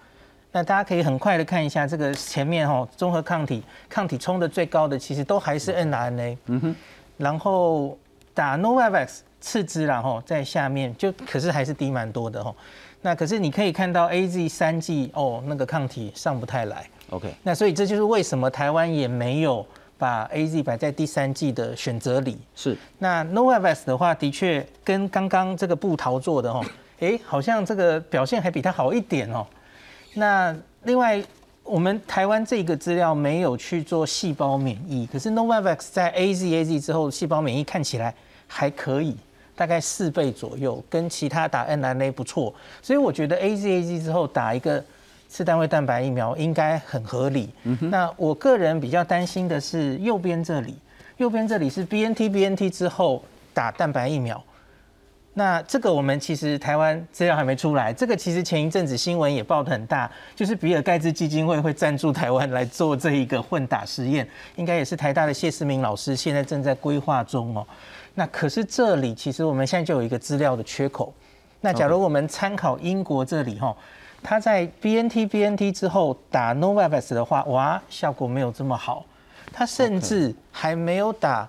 [0.51, 6.37] 那大家可以很快的看一下这个前面哈，综合抗体抗体冲的最高的其实都还是 n R N A。
[6.47, 6.75] 嗯哼。
[7.17, 7.97] 然后
[8.33, 12.53] 打 Novavax 次之然后在下面就可是还是低蛮多的哈。
[13.01, 16.85] 那可是你可以看到 A Z 三剂哦，那个抗体上不太来。
[17.11, 19.63] OK，那所以这就是为什么台湾也没有
[19.95, 22.35] 把 A Z 摆在第三季的选择里。
[22.55, 26.65] 是，那 Novavax 的话，的确跟刚刚这个布桃做的哦，
[26.99, 29.45] 哎，好像这个表现还比它好一点哦。
[30.15, 31.23] 那另外，
[31.63, 38.11] 我们台湾这个资料没有去做细胞免疫，可是 Novavax 在 A Z A Z 之后，细胞免疫看起来
[38.47, 39.15] 还可以，
[39.55, 42.51] 大概四倍左右，跟其他打 n r a 不错。
[42.81, 44.83] 所以我觉得 A Z A Z 之后打一个。
[45.35, 47.49] 次单位蛋白疫苗应该很合理。
[47.81, 50.77] 那我个人比较担心的是右边这里，
[51.17, 53.21] 右边这里是 B N T B N T 之后
[53.53, 54.41] 打蛋白疫苗。
[55.33, 57.91] 那这个我们其实台湾资料还没出来。
[57.91, 67.67] 这个其实前一阵子新闻也报得很大，就是比尔盖茨基金会会赞助台湾来做这一个混打实验，应该也是台大的谢思明老师现在正在规划中哦。
[68.13, 71.13] 那可是这里其实我们现在就有一个资料的缺口。
[71.59, 73.75] 那假如我们参考英国这里哈。
[74.81, 79.05] B N T B N T 之后打 Novavax 的话，哇，效果没有这么好。
[79.53, 81.47] 他甚至还没有打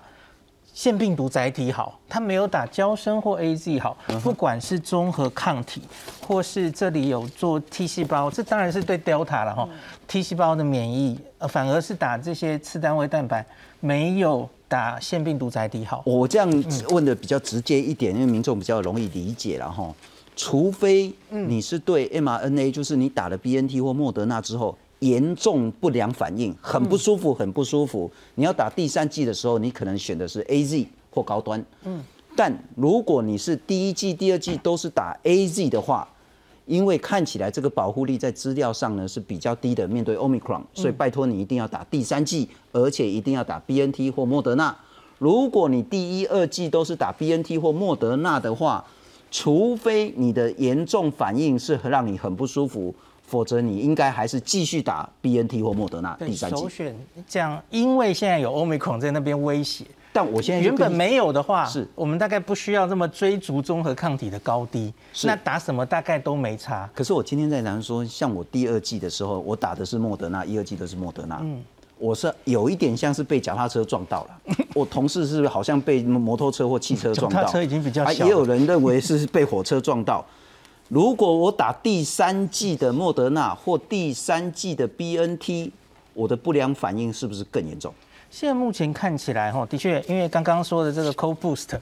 [0.73, 3.97] 腺病毒载体好，他没有打胶生或 A Z 好。
[4.23, 5.81] 不管是综合抗体，
[6.25, 9.67] 或是这里有做 T 细胞，这当然是对 Delta 了哈。
[10.07, 13.43] T 细胞的免疫，反而是打这些次单位蛋白
[13.79, 16.03] 没有打腺病毒载体好？
[16.05, 16.47] 我这样
[16.91, 19.91] 问的比较直接一点，因为民众比较容易理解了哈。
[20.37, 28.09] 除非你是对 mRNA，就是你打了 BNT 或莫德纳之后严重不良反应，很不舒服，很不舒服。
[28.35, 31.65] 你要打第三剂的时候，你可能选的是 AZ 或高端。
[31.83, 32.01] 嗯。
[32.35, 36.07] 但如果你是第一剂、第二剂都是打 AZ 的话，
[36.67, 44.77] 因为看起来这个保护力在资料上呢是比较低的，面对 Omicron，所以拜托你一定要打第三剂，而且一定要打 BNT 或莫德纳。
[45.17, 48.85] 如果你第一、二剂都是打 BNT 或莫德纳的话，
[49.29, 52.93] 除非你的严重反应是让你很不舒服，
[53.25, 56.55] 否则你应该还是继续打 BNT 或莫德纳第三剂。
[56.55, 56.95] 首选
[57.27, 59.85] 这样，因为现在有 Omicron 在那边威胁。
[60.13, 64.91] 但我现在原本没有的话，是我们大概不需要这么追逐综合抗体的高低，
[65.25, 66.89] 那打什么大概都没差。
[66.95, 71.61] 可是我今天在谈说，像我第二季的时候，我打的是莫德纳，一二季都是莫德纳，嗯，
[71.99, 80.25] 我是有一点像是被脚踏车撞到了， 我同事是好像被摩托车或汽车撞到，车已经比较小，也有人认为是被火车撞到。
[80.89, 85.71] 如果我打第三季的莫德纳或第三季的 BNT，
[86.13, 87.93] 我的不良反应是不是更严重？
[88.29, 91.77] 现在目前看起来，哈，的确，因为刚刚说的这个 Co Boost，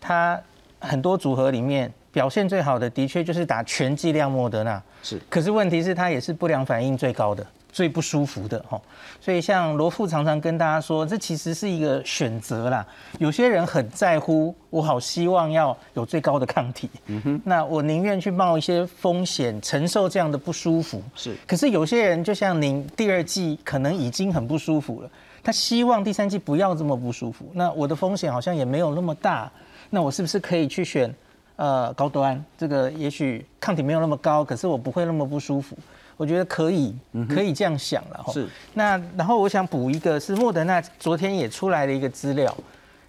[0.00, 0.40] 它
[0.80, 4.82] 很多组合里面表现最好的，的确就是打全剂量莫德纳。
[5.02, 5.20] 是。
[5.28, 8.80] 可是问题是，它也是不良反应最高的、最不舒服的，哈。
[9.20, 12.86] 所以像罗富常常跟大家说，这其实是一个选择啦。
[13.18, 16.90] 有些人很在乎，我好希望要有最高的抗体。
[17.06, 17.40] 嗯哼。
[17.44, 21.02] 那我宁愿去冒一些风险，承受这样的不舒服。
[21.16, 21.34] 是。
[21.46, 25.10] 可是有些人，就像您第二季可能已经很不舒服了。
[25.44, 29.50] 他希望第三季不要这么不舒服，那我的风险好像也没有那么大，
[29.90, 31.12] 那我是不是可以去选
[31.56, 32.40] 呃高端？
[32.56, 35.76] 这个也许抗体没有那么高，可是我不会那么不舒服，
[36.22, 36.94] 我觉得可以，
[37.28, 38.48] 可以这样想了是。
[38.74, 42.56] 那然后我想补一个，是莫德纳昨天也出来了一个资料，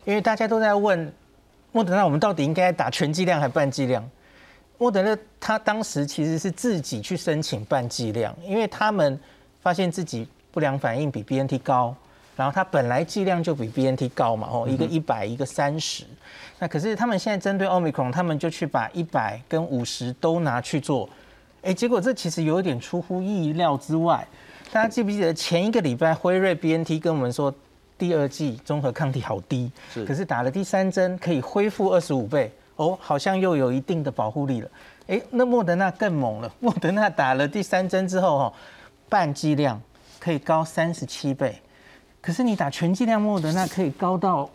[0.03, 1.13] 因为大家都在问
[1.71, 4.03] 莫德纳我们到底应该打全剂量还是半剂量？
[4.79, 9.19] 莫德纳他当时其实是自己去申请半剂量，因为他们
[9.61, 11.95] 发现自己不良反应比 BNT 高。
[12.35, 16.03] 然后它本来剂量就比 BNT 高嘛，哦，一个一百，一个三十。
[16.57, 21.07] 那可是他们现在针对 Omicron，他们就去把一百跟五十都拿去做，
[21.63, 24.25] 哎，结果这其实有一点出乎意料之外。
[24.71, 27.53] 大家记不记得前一个礼拜辉瑞 BNT 跟我们说
[27.97, 34.69] 第二季综合抗体好低，是，可是打了第三针可以恢复二十五倍，哦，好像又有一定的保护力了。
[35.07, 38.53] 哎，那莫德纳更猛了，莫德纳打了第三针之后，哈，
[39.07, 39.79] 半剂量
[40.19, 41.55] 可以高三十七倍。
[42.19, 44.49] 可是你打全剂量莫德纳可以高到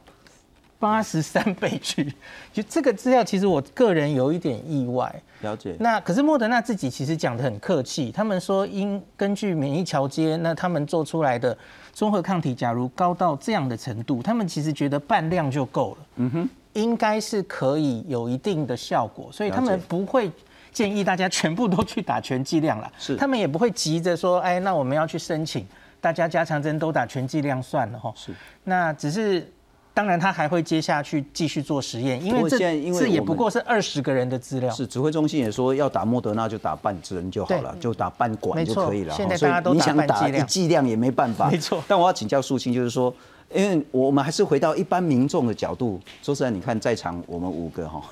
[0.79, 2.12] 八十三 倍去，
[2.53, 5.12] 就这个资料其实我个人有一点意外。
[5.41, 5.75] 了解。
[5.79, 11.57] 那可是莫德纳自己其实讲的很客气，他们说因根据免疫桥接，那他们做出来的
[11.93, 16.07] 综合抗体假如高到这样的程度，他们其实觉得半量就够了。
[16.17, 20.31] 嗯哼，应该是可以有一定的效果，所以他们不会
[20.73, 22.93] 建议大家全部都去打全剂量了。
[22.99, 25.67] 是，他们也不会急着说，哎，那我们要去申请。
[26.01, 28.33] 大家加强针都打全剂量算了哈，是。
[28.62, 29.51] 那只是，
[29.98, 32.56] 当然他还会接下去继续做实验，因为这
[32.92, 34.70] 这也不过是二十个人的资料。
[34.70, 39.12] 是指挥中心也说要打莫德纳就打半针就好了，就打半管就可以了。
[39.16, 39.74] 现在大家都
[40.06, 41.50] 打一剂剂量也没办法。
[41.50, 41.82] 没错。
[41.88, 43.12] 但我要请教素清，就是说。
[43.54, 48.02] 因为我们还是回到一般民众的角度，说实在，你看在场我们五个哈，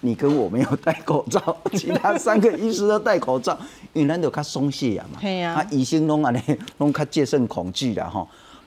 [0.00, 3.56] 你跟我没有戴口罩，其他三个医师都戴口罩，
[3.92, 6.40] 因为咱都较松懈呀嘛，对呀，啊，医生拢安尼
[6.78, 8.26] 拢较戒慎恐惧的哈，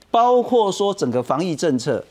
[0.09, 2.01] 包括说整个防疫政策，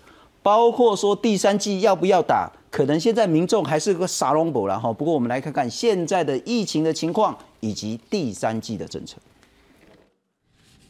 [0.49, 4.91] 包括说第三季要不要打，可能现在民众还是个傻龙博了哈。
[4.91, 9.19] 不过我们来看看现在的疫情的情况以及第三季的政策。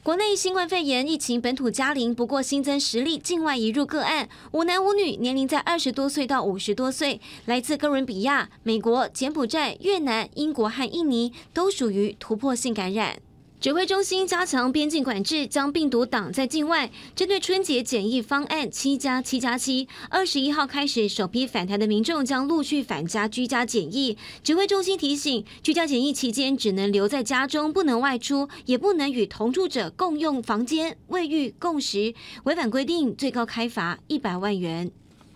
[0.04, 13.16] 国内新冠肺炎疫情本土加零，不过新增十例境外移入个案，五男五女，年龄在二十多岁到五十多岁，来自哥伦比亚、美国、柬埔寨、越南、英国和印尼，都属于突破性感染。
[13.60, 16.88] 指挥中心加强边境管制，将病毒挡在境外。
[17.16, 24.16] 针对春节检疫方案“七加七加七”，二十一号开始，首批返台的民众将陆续返家居家检疫。
[24.44, 32.14] 指挥中心提醒，居家检疫期间只能留在家中，不能外出，也不能与同住者共用房间、卫浴、共食。
[32.44, 34.92] 违反规定，最高开罚一百万元。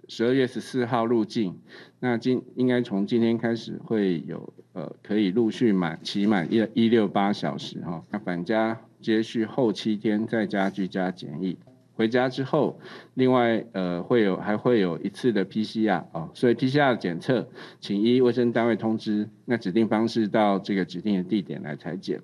[0.06, 1.58] 十二月十四号入境，
[1.98, 4.54] 那今应该从今天开始会有。
[4.74, 11.58] 呃，可以陆续满期满一一六八小时哈，那返家接续后七天在家居家检疫，
[11.94, 12.78] 回家之后，
[13.14, 17.46] 另外呃会有还会有一次的 PCR 哦，所以 PCR 检测，
[17.80, 22.20] 请依卫生单位通知，那指定方式到这个指定的地点来裁剪。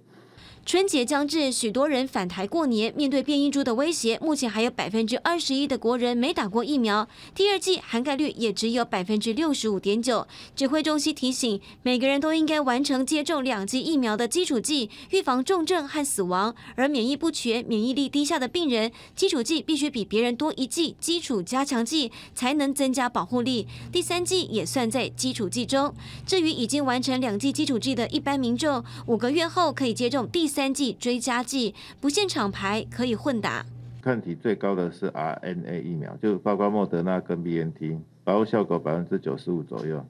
[0.69, 10.27] 春节将至，许多人返台过年，面对变异株的威胁，目前还有百分之二十一的国人没打过疫苗，第二季涵盖率也只有百分之六十五点九。
[10.55, 16.55] 指挥中心提醒，每个人都应该完成接种两剂疫苗的基础剂，预防重症和死亡。
[16.75, 23.67] 而免疫不全、免疫力低下的病人，基础剂必须比别人多一剂基础加强剂，才能增加保护力。
[23.91, 25.95] 第三剂也算在基础剂中。
[26.27, 33.65] 至于已经完成两剂基础剂的一般民众，五个月后可以接种第三三剂追加剂，不限厂牌，可以混打。
[34.03, 40.05] 抗体最高的是 RNA 疫苗，就包括莫德纳跟 BNT，保护效果百分之九十五左右。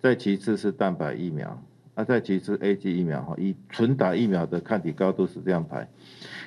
[0.00, 1.60] 再其次是蛋白疫苗，
[1.96, 5.88] 那再其次 A G 疫苗哈，以纯打疫苗的抗体高度是这样排，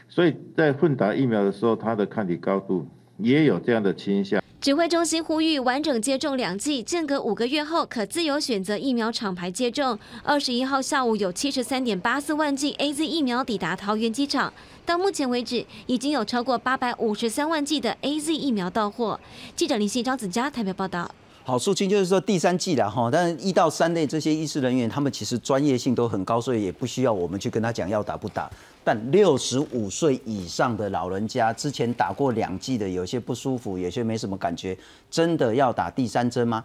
[0.07, 4.41] 所以在混打疫苗的时候，它的抗体高度也有这样的倾向。
[4.61, 9.99] 指挥中心呼吁完整接种两剂，间隔五个月后可自由选择疫苗厂牌接种。
[10.23, 14.51] 二十一号下午有七十三点八四万剂 A Z 疫苗抵达桃园机场，
[14.83, 19.19] 到目前为止已经有超过八百五十三万剂的 A Z 疫苗到货。
[19.55, 21.11] 记者林信张子佳台北报道。
[21.43, 28.49] 好，素清就是说第三季了哈，但是一到三类这些医师人员，他们其实专业性都很高，所以也不需要我们去跟他讲要打不打。
[28.85, 34.77] 但六十五岁以上的老人家，之前打过两剂的，有些不舒服，有些没什么感觉，
[35.09, 36.63] 真的要打第三针吗？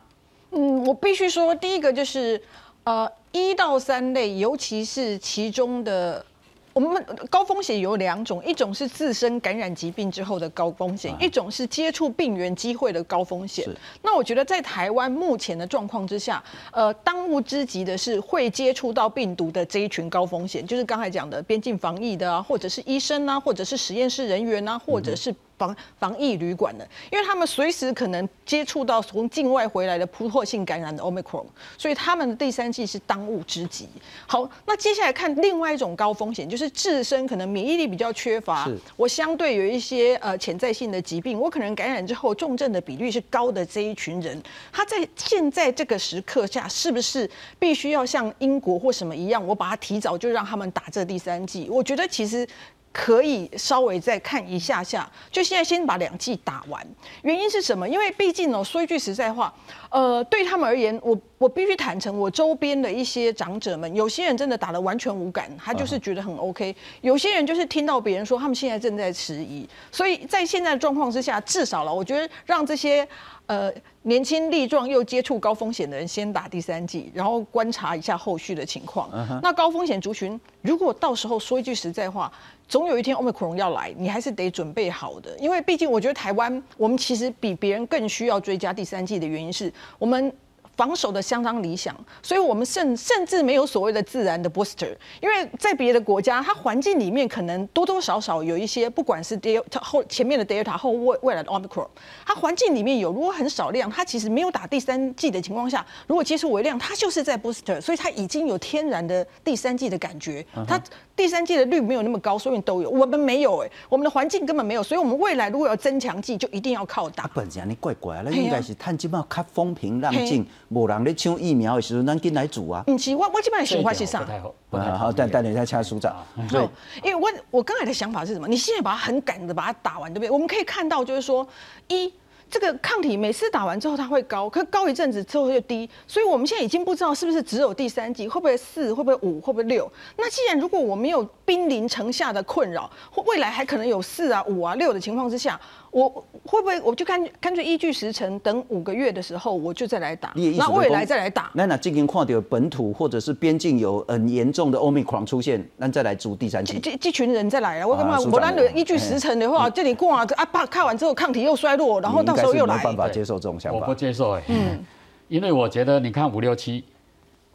[0.51, 2.41] 嗯，我必须说，第一个就是
[2.85, 6.25] 呃一到三类，尤其是其中的。
[6.73, 13.68] 我们高风险有两种，一种是自身感染疾病之后的高风险，一种是接触病原机会的高风险。
[14.03, 16.43] 那我觉得在台湾目前的状况之下，
[16.73, 25.35] 呃，当务之急的是会接触到病毒的这一群高风险，就是刚才讲的边境防疫的啊，或者是医生啊，或者是实验室人员啊，或者是。
[25.61, 31.44] 防防疫旅馆的，因为他们随时可能接触到从境外回来的突破性感染的 Omicron，
[31.76, 33.86] 所以他们的第三季是当务之急。
[34.26, 44.42] 好，那接下来看另外一种高风险，就是自身可能免疫力比较缺乏，我相对有一些呃潜在性的疾病，我可能感染之后重症的比率是高的这一群人，
[44.72, 51.68] 他在现在这个时刻下，是不是必须要像英国或什么一样，我把它提早就让他们打这第三季？
[51.70, 52.48] 我觉得其实。
[52.93, 56.84] 可以稍微再看一下下，就现在先把两季打完。
[57.22, 57.88] 原因是什么？
[57.88, 59.55] 因为毕竟哦，说一句实在话，
[59.91, 69.68] 呃，对他们而言，我我必须坦诚，我周边的一些长者们，有些人真的打了完全无感，他就是觉得很 OK；有些人就是听到别人说他们现在正在迟疑。
[69.93, 73.07] 所以在现在的状况之下，至少了，我觉得让这些。
[73.47, 73.68] 呃，
[74.03, 79.11] 年轻力壮又接触高风险的人先打第三剂，然后观察一下后续的情况。
[79.43, 82.30] 那高风险族群，如果到时候说一句实在话，
[82.71, 85.37] 总有一天 Omicron 要来，你还是得准备好的。
[85.41, 90.33] 因为毕竟我觉得台湾，我们其实比别人更需要追加第三季的原因是我们。
[90.81, 101.87] 防守的相当理想，所以我们甚甚至没有所谓的自然的 booster，因为在别的国家，它环境里面可能多多少少有一些，不管是 Delta 后前面的 Delta 后未未来的 Omicron，
[102.24, 110.81] 它环境里面有，如果很少量，它其实没有打第三剂的情况下，如果接触微量，它就是在 booster，所以它已经有天然的第三剂的感觉，它
[111.14, 117.31] 第三剂的率没有那么高，所以都有，我们没有哎，我们的环境根本没有，所以我们未来如果要增强剂，就一定要靠打。
[117.35, 120.47] 本身你怪怪，那应该是探基本较风平浪静。
[120.71, 122.83] 无人咧抢疫苗的时候，咱进来煮啊。
[122.87, 124.27] 唔是，我我基本上想法是啥？
[124.71, 126.16] 不太好，但但你在掐署长。
[126.49, 126.66] 对，
[127.05, 128.49] 因为我我刚才的想法是什么？
[128.49, 130.31] 你现在把它很赶的把它打完，对不对？
[130.31, 131.47] 我们可以看到，就是说
[131.89, 132.12] 一。
[132.53, 139.89] 这个抗体每次打完之后它会高，可高一阵子之后就低，所以我们现在已经不知道是不是只有第三季，会不会四，会不会五，会不会六？
[140.16, 142.91] 那既然如果我没有兵临城下的困扰，
[143.25, 145.61] 未来还可能有四啊、五啊、六的情况之下，
[145.91, 146.09] 我
[146.45, 151.51] 会不会我就干干脆依据时辰等五个月的时候我就再来打，那未来再来打？
[151.55, 156.78] 那那最近看到本土或者是边境有很严重的欧米狂出现，那再来组第三期。
[156.80, 157.86] 这这群人再来啊！
[157.86, 158.18] 我干嘛？
[158.18, 162.36] 我那依据时辰的话，这里挂啊，怕看完之后抗体又衰落，然后到。
[162.41, 164.82] 是没办法接受这种想法，我不接受哎，嗯，
[165.28, 166.82] 因为我觉得你看五六七，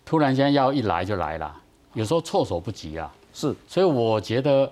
[0.05, 1.51] 突然间要一来就来了，
[1.93, 4.71] 有时候措手不及啊，是，所以我觉得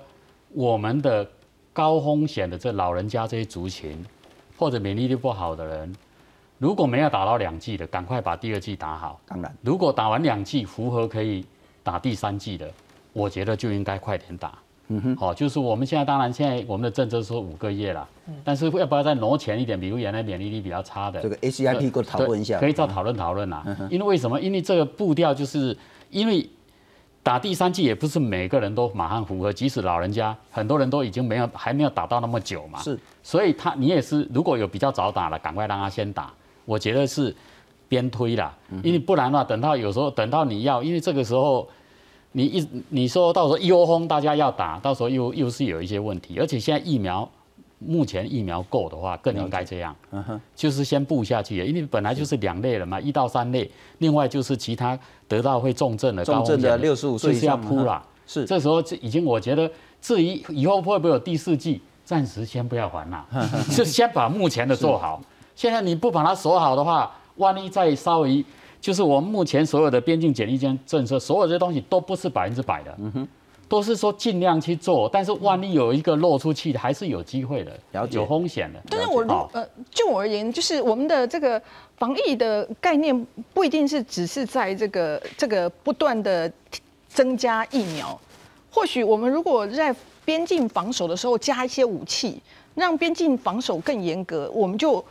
[0.54, 1.28] 我们的
[1.74, 3.98] 高风险的这老人家这些族群，
[4.58, 5.94] 或者免疫力不好的人，
[6.60, 9.20] 如果没有打到两剂的，赶快把第二剂打好。
[9.28, 11.44] 当然，如果打完两剂符合可以
[11.82, 12.72] 打第三剂的，
[13.12, 14.58] 我觉得就应该快点打。
[14.90, 18.08] 嗯哼，好，就是我们现在当然现在我们的政策说五个月了，
[18.44, 19.80] 但是要不要再挪前一点？
[19.80, 23.66] 比如原来免疫力比较差的，这个 ACIP 给我讨论一下，可以再讨论讨论啦。
[23.90, 24.40] 因为为什么？
[24.40, 25.76] 因为这个步调就是
[26.10, 26.48] 因为
[27.24, 32.80] 打第三剂也不是每个人都马上符合，即使老人家很多人都已经没有还没有打到那么久嘛。
[32.82, 36.32] 是，所以他你也是如果有比较早打了，赶快让他先打。
[36.66, 37.36] 我觉得是
[37.88, 38.54] 边推啦，
[38.84, 41.68] 因为不然的话，等到有时候等到你要，因为这个时候。
[42.36, 47.30] 你一你说到时候一窝蜂大家要打，到时候又又是有一些问题，而且现在疫苗
[47.86, 49.96] 目前疫苗够的话，更应该这样，
[50.56, 53.70] 就是先布下去，因为本来就是两类了嘛，一到三类，
[54.00, 58.04] 另外就是其他得到会重症的、重症的六十五岁以就是要上铺了。
[58.26, 59.70] 是，这时候已经我觉得，
[60.02, 63.28] 至于以后会不会有第四季，暂时先不要还了，
[63.76, 65.22] 就先把目前的做好。
[65.56, 68.44] 现在你不把它锁好的话，万一再稍微，
[68.80, 73.28] 就是我们目前所有的边境检疫间政策，所有这些东西都不是百分之百的，嗯哼，
[73.68, 78.80] 都是说尽量去做，但是万一有一个漏出去，还是有机会的，了解有风险的。
[78.90, 81.62] 但是我如呃，就我而言，就是我们的这个
[81.98, 86.52] 防疫的概念不一定是只是在这个这个不断的
[87.08, 88.20] 增加疫苗，
[88.70, 92.42] 或许我们如果在边境防守的时候加一些武器，
[92.76, 95.04] 让边境防守更严格，我们就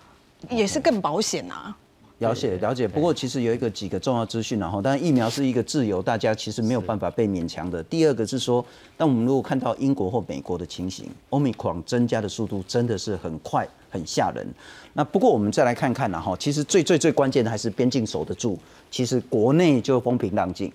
[0.51, 1.77] 也是更保险啊。
[2.23, 7.83] 了解了解，不过其实有一个几个重要资讯，然后当然疫苗是一个自由，大家其实没有办法被勉强的。
[7.83, 8.65] 第二个是说，
[8.97, 14.47] 当我们如果看到英国或美国的情形，Omicron 增加的速度真的是很快，很吓人。
[14.95, 18.59] 那不过我们再来看看然后其实最最最关键的还是边境守得住，
[18.91, 20.73] 其实国内就风平浪静。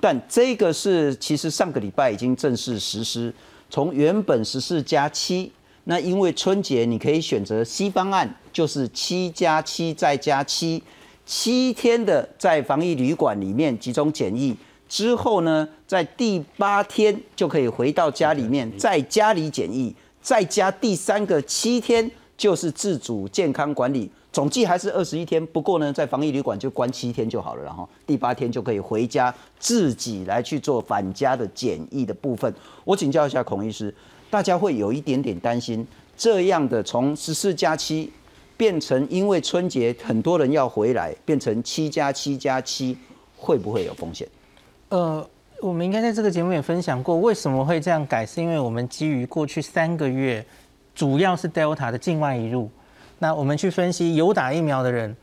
[0.00, 3.32] 但这个是其实上个礼拜已经正式实施，
[3.70, 5.52] 从原本十四加七。
[5.88, 10.82] 那因为春节你可以选择 C 方案，就是七加七再加七，
[11.24, 14.56] 七天的在防疫旅馆里面集中检疫
[14.88, 25.44] 之后呢，在第八天就可以回到家里面，在家里检疫，再加第三个七天就是自主健康管理，总计还是二十一天。
[25.46, 32.52] 不过呢，在防疫旅馆就关七天就好了，然后第八天就可以回家自己来去做返家的检疫的部分。
[32.82, 33.94] 我请教一下孔医师。
[34.30, 38.12] 大家会有一点点担心，这样的从十四加七
[38.56, 42.96] 变成因为春节很多人要回来，变成七加七加七，
[43.36, 44.26] 会不会有风险？
[44.88, 45.26] 呃，
[45.60, 50.44] 我们应该在这个节目也分享过，为什么会这样改，是因为我们基于过去三个月
[50.94, 52.70] 主要是 Delta 的境外移入，
[53.18, 55.14] 那我们去分析有打疫苗的人，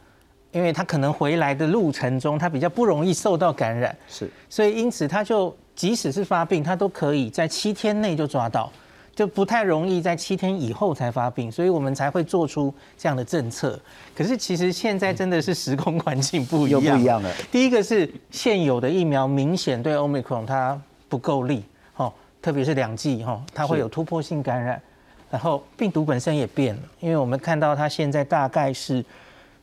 [0.51, 8.71] 因为他可能回来的路程中，他比较不容易受到感染，是，所以因此他就即使是发病，他都可以在七天内就抓到。
[9.15, 13.79] 就不太容易在七天以后才发病，所以我们才会做出这样的政策。
[14.15, 17.31] 可是其实现在真的是时空环境不一样，又不一样了。
[17.51, 21.63] 第一个是现有的疫苗明显对 Omicron 它不够力，
[21.95, 22.11] 哦，
[22.41, 24.81] 特别是两剂哈，它会有突破性感染。
[25.29, 29.03] 然后病毒本身也变了，因为我们看到它现在大概是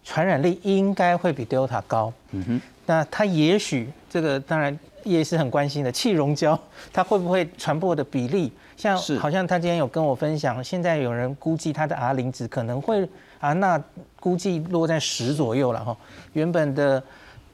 [0.02, 2.12] 传染力应该会比 Delta 高。
[2.32, 6.58] 嗯哼，那它也许这个当然也是很关心的，气溶胶
[6.92, 8.52] 它会不会传播的比例？
[8.76, 13.08] 像好像他今天有跟我分享，现在有人估计他的 R 零值可能会
[13.38, 13.82] 啊，那
[14.18, 15.96] 估计落在十左右了哈。
[16.32, 17.02] 原本的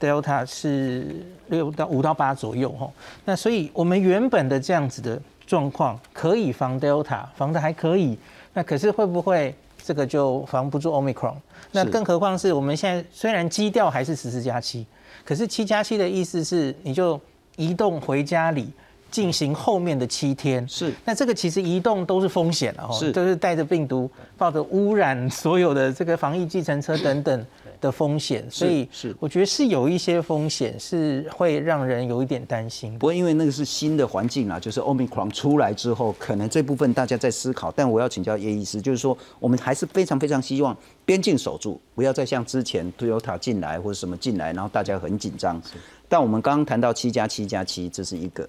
[0.01, 1.17] Delta 是
[1.49, 2.89] 六到五到八左右哈。
[3.25, 8.17] 那所以我们原本的这样子的状况可以防 Delta，防的还可以。
[8.55, 9.55] 那可是会不会
[9.85, 11.35] 这个就防不住 Omicron？
[11.73, 14.87] 那更何况是我们现在虽然基调还是十四加七，
[15.27, 17.21] 可是七加七的意思是你就
[17.57, 18.71] 移动回家里。
[19.09, 27.47] 进行后面的七天是，那这个其实移动都是风险的哦，是，都是带着病毒，抱着污染所有的这个防疫计程车等等
[27.81, 32.93] 的风险，所以是，我觉得是有一些风险是会让人有一点担心。
[32.99, 37.73] 不过因为那个是新的环境啊，就是 Omicron 出来之后，可能这部分大家在思考。
[37.75, 45.61] 但我要请教叶医师，就是说我们还是非常非常希望边境守住，不要再像之前 Toyota 进来或者什么进来，然后大家很紧张。
[46.09, 48.49] 但我们刚刚谈到七加七加七，这是一个。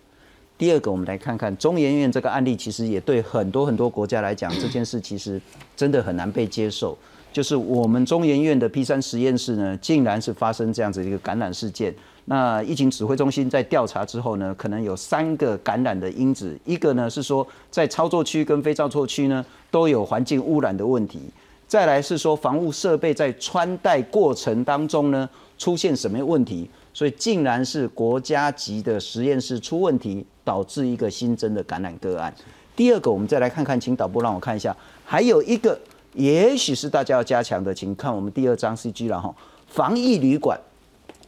[0.57, 5.39] 第二个，我们来看看中研院这个案例，其实也对很多很多国家来讲，这件事其实
[5.75, 6.97] 真的很难被接受。
[7.38, 11.93] 就是我们中研院的 P 三实验室呢，竟然是发生这样子一个感染事件。
[12.25, 21.19] 那疫情指挥中心在调查之后呢，可能有三个感染的因子，一个呢是说在操作区跟非操作区呢都有环境污染的问题，
[21.67, 25.29] 再来是说防护设备在穿戴过程当中呢
[25.59, 26.67] 出现什么问题。
[26.91, 32.33] 所以竟然是国家级的实验室出问题，导致一个新增的感染个案。
[32.75, 34.75] 第二个，我们再来看看，请导播让我看一下，
[35.05, 35.79] 还有一个，
[36.18, 39.34] 也许是大家要加强的，请看我们第二张 CG 了哈。
[39.68, 40.59] 防疫旅馆，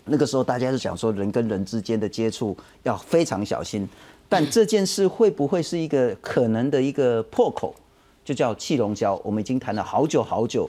[0.06, 3.88] 那个时候大家是讲说人跟人之间的接触要非常小心，
[4.28, 7.76] 但这件事会不会是一个可能的一个破口？
[8.26, 10.68] 就叫气溶胶，我们已经谈了好久好久。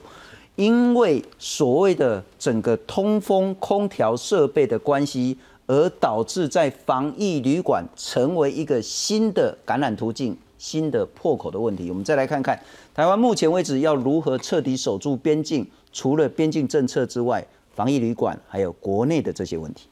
[0.55, 11.89] 因为所谓的整个通风空调设备的关系，而导致在防疫旅馆成为一个新的感染途径、新的破口的问题。
[11.89, 12.59] 我们再来看看
[12.93, 19.87] 台湾目前为止要如何彻底守住边境，除了边境政策之外，防疫旅馆还有国内的这些问题。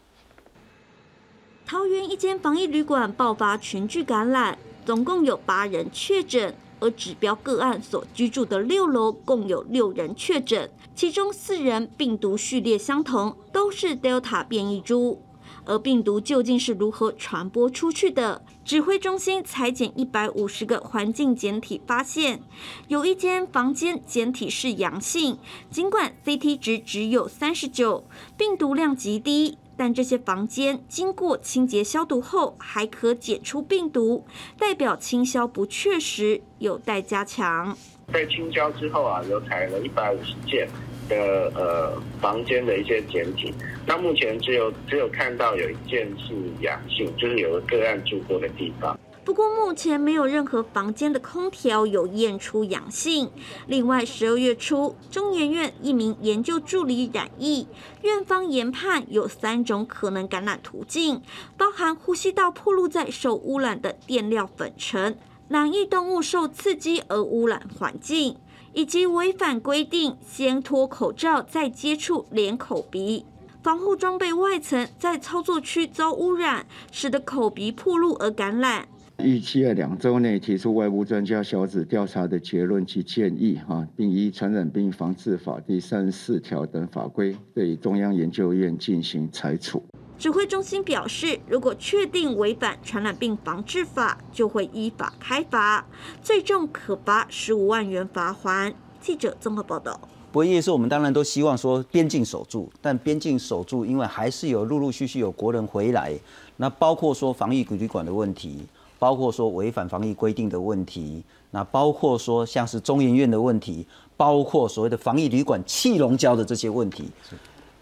[1.66, 15.22] 桃园一间防疫旅馆爆发群聚感染，总共有八人确诊，而指标个案所居住的六楼共有六人确诊，其中四人病毒序列相同，都是 Delta 变异株。
[15.64, 18.42] 而病毒究竟是如何传播出去的？
[18.70, 22.40] 指挥中心裁剪一百五十个环境检体，发现
[22.88, 25.40] 有一间房间检体是阳性，
[25.72, 28.06] 尽管 CT 值只有三十九，
[28.38, 29.58] 病毒量极低。
[29.76, 34.24] 但这些房间经过清洁消毒后，还可检出病毒，
[34.60, 37.76] 代表清消不确实，有待加强。
[38.14, 40.70] 在清消之后啊，有采了一百五十件
[41.10, 43.54] 的呃房间的一些检体，
[43.86, 48.98] 那目前只有只有看到有一件是阳性，就是有个个案住过的地方。
[49.26, 53.30] 不过目前没有任何房间的空调有验出阳性。
[53.68, 57.68] 另外，十二月初，中研院一名研究助理染疫，
[58.02, 61.22] 院方研判有三种可能感染途径，
[61.56, 65.16] 包含呼吸道暴露在受污染的垫料粉尘、
[65.48, 68.38] 染疫动物受刺激而污染环境，
[68.74, 73.26] 以及违反规定先脱口罩再接触脸口鼻。
[73.62, 78.88] 防护装备外层在操作区遭污染，使得口鼻破露而感染。
[79.22, 89.84] 预期在两周内提出外部专家小组调查的结论及建议，哈，并依《传染病防治法》第三十四条等法规，对中央研究院进行裁处。
[90.20, 95.86] 指挥中心表示，如果确定违反《传染病防治法》，就会依法开罚，
[96.22, 98.74] 最重可罚十五万元罚款。
[99.00, 99.98] 记者综合报道。
[100.34, 106.14] 不过，叶说我们当然都希望说边境守住，但边境守住，因为还是有陆陆续续有国人回来，
[106.58, 108.68] 那包括说防疫旅馆的问题。
[109.00, 117.10] 包括说违反防疫规定的问题，那包括说像是中研院的问题，包括所谓的防疫旅馆气溶胶的这些问题。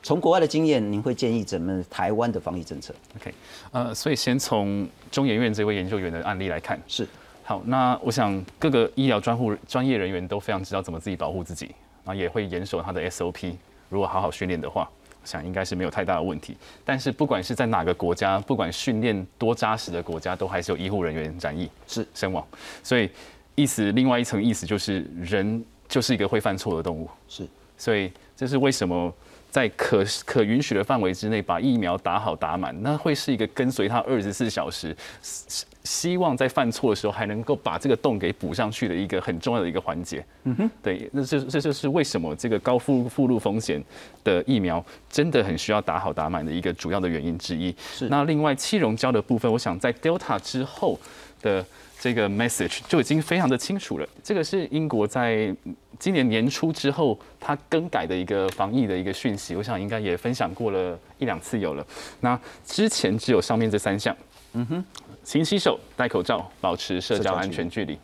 [0.07, 3.33] 从国外的经验，您会建议怎么台湾的防疫政策？OK，
[3.73, 7.05] 呃，所以先从中研院这位研究员的案例来看，是
[7.43, 7.61] 好。
[7.65, 11.65] 那我想各个医疗专户专业人员都非常知道怎么自己保护自己，
[12.05, 13.53] 然后，也会严守他的 SOP。
[13.89, 14.89] 如果好好训练的话。
[15.21, 16.55] 我想应该是没有太大的问题，
[16.85, 22.47] 但是不管是在哪个国家，不管训练多扎实的国家，都还是有医护人员染疫是身亡。
[22.81, 23.09] 所以
[23.55, 27.45] 意思另外一层意思就是人就是一个会犯错的动物，是。
[27.77, 29.13] 所以这是为什么
[29.49, 34.95] 在可可允许的范围之内把疫苗打好打满，那会是一个跟随他二十四小时。
[35.83, 40.21] 希望在犯错的时候还能够把这个洞给补上去的一个很重要的一个环节。
[40.43, 43.81] 嗯哼，对，那这这就是为什么这个高附附录风险
[44.21, 47.73] 的疫苗真的很需要打好打满的一个主要的原因之一。
[47.93, 48.09] 是。
[48.09, 50.99] 那另外气溶胶的部分，我想在 Delta 之后
[51.41, 51.65] 的
[52.01, 54.05] 这个 message 就已经非常的清楚了。
[54.21, 55.55] 这个是英国在
[55.99, 61.85] 今年年初之后他更改的一个防疫的一个讯息，我想应该也分享过了一两次有了。
[62.21, 64.15] 那之前只有上面这三项。
[64.53, 64.85] 嗯哼。
[65.23, 67.99] 勤洗手、戴口罩、保持社交安全距离。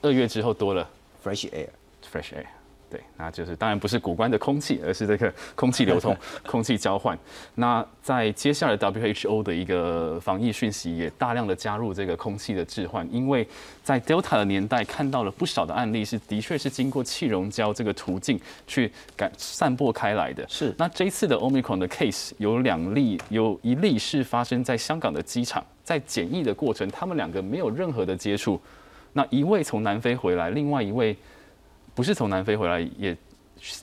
[0.00, 0.88] 二月之后多了
[1.22, 2.46] fresh air，fresh air。
[2.90, 7.16] 对，那就是当然不是古关的空气，而是这个空气流通、 空气交换。
[7.54, 13.46] 那在接下来 WHO 的一个防疫讯息也大量的加入这个空气的置换，因为
[13.84, 20.44] 在 Delta 的年代看到了不少的案例，是的确是经过气溶胶这个途径去感散播开来的。
[20.48, 20.74] 是。
[20.76, 28.60] 那这一次的 Omicron 的 case 有两例，有一例是发生在香港的机场，在检疫的过程，他们两个没有任何的接触。
[29.12, 31.16] 那一位从南非回来，另外一位。
[31.94, 33.16] 不是从南非回来，也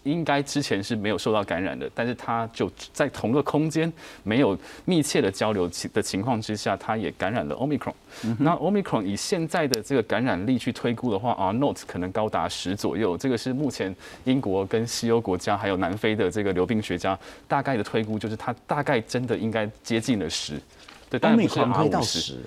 [0.01, 3.91] 应该之前是没有受到感染的，但是他就在同个空间
[4.23, 7.93] 没有密切的交流的情况之下，他也感染了 Omicron。
[8.39, 17.15] 那 Omicron 以现在的这个感染力去推估的话啊，Note 可能高达十左右，这个是目前英国跟西欧国家还有南非的这个流病学家
[17.47, 20.59] 大概的推估，就是它大概真的应该接近了十。
[21.07, 22.39] 对，当然不是 R 五十，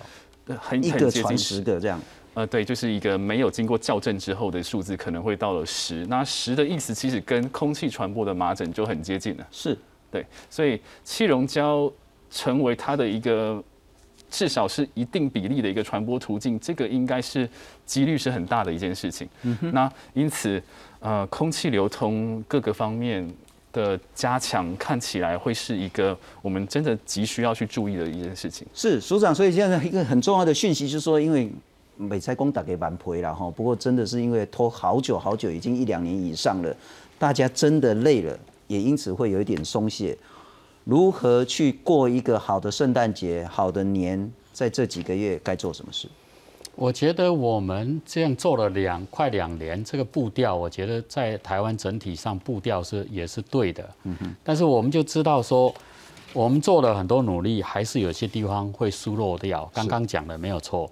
[0.46, 2.00] 很很接近十个这样。
[2.40, 6.06] 呃，对，就是一个没有经过校正之后的数字，可能会到了十。
[6.06, 9.46] 那十的意思其实跟空气传播的麻疹就很接近了。
[9.50, 9.76] 是，
[10.10, 11.92] 对，所以气溶胶
[12.30, 13.62] 成为它的一个
[14.30, 17.46] 至少是一定比例的一个传播途径，这个应该是
[17.84, 19.28] 几率是很大的一件事情。
[19.42, 19.70] 嗯哼。
[19.74, 20.62] 那因此，
[21.00, 23.28] 呃，空气流通各个方面
[23.70, 28.66] 的加强，看起来会是一个我们真的急需要去注意的一件事情。
[28.72, 31.50] 是，署长，所以现在一个很重要的讯息就是说，因为。
[32.00, 36.74] 美菜工打给蛮赔了哈，不过真的是因为拖好久好久，已经一两年以上了，
[37.18, 38.38] 大家真的累了，
[38.68, 40.16] 也因此会有一点松懈。
[40.84, 46.08] 如何去过一个好的圣诞节、好的年，在这几个月该做什么事？
[46.74, 53.86] 我觉得我们这样做了两快两年，这个步调，我觉得在台湾整体上步调是也是对的。
[54.04, 54.34] 嗯哼。
[54.42, 55.72] 但是我们就知道说，
[56.32, 59.70] 我们做了很多努力，还是有些地方会疏漏掉。
[59.74, 60.90] 刚刚讲的没有错。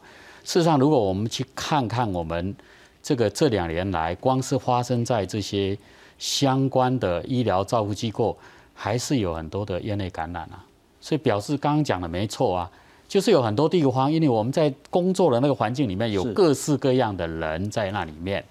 [0.49, 2.57] 事实上，如果我们去看看我们
[3.03, 5.76] 这个这两年来，光是发生在这些
[6.16, 8.34] 相关的医疗照护机构，
[8.72, 10.64] 还是有很多的院内感染啊。
[11.03, 12.70] 所以表示刚刚讲的没错啊，
[13.07, 18.42] 就是有很多地方，因为我们在工作的那个环境里面有各式各样的人在那里面，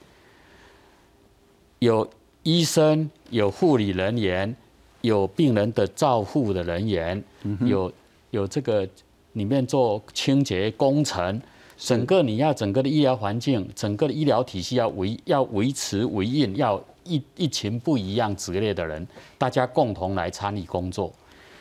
[1.80, 2.08] 有
[2.44, 4.56] 医生，有护理人员。
[5.02, 7.24] 有病人的照护的人员，
[7.62, 7.90] 有
[8.32, 8.86] 有这个
[9.34, 11.40] 里面做清洁工程，
[11.78, 19.08] 整个你要整个的医疗环境，整个的医疗体系要维要维持维运，要一一群不一样职业的人，
[19.38, 21.14] 大家共同来参与工作。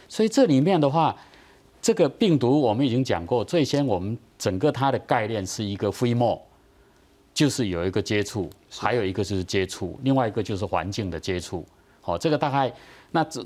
[0.08, 1.14] 所以这里面的话，
[1.82, 6.40] 这个病毒我们已经讲过，最先我们整个它的概念是一个飞沫，
[7.34, 11.64] 就是有一个接触，还有一个就是接触，另外一个就是环境的接触。
[12.00, 12.72] 好，这个大概。
[13.12, 13.44] 那这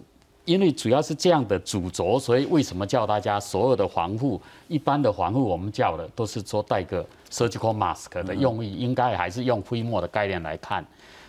[0.51, 10.85] 因为主要是这样的主轴，所以为什么叫大家所有的防护，一般的防护我们叫的都是说戴个 surgical mask 的用意，应该还是用飞沫的概念来看。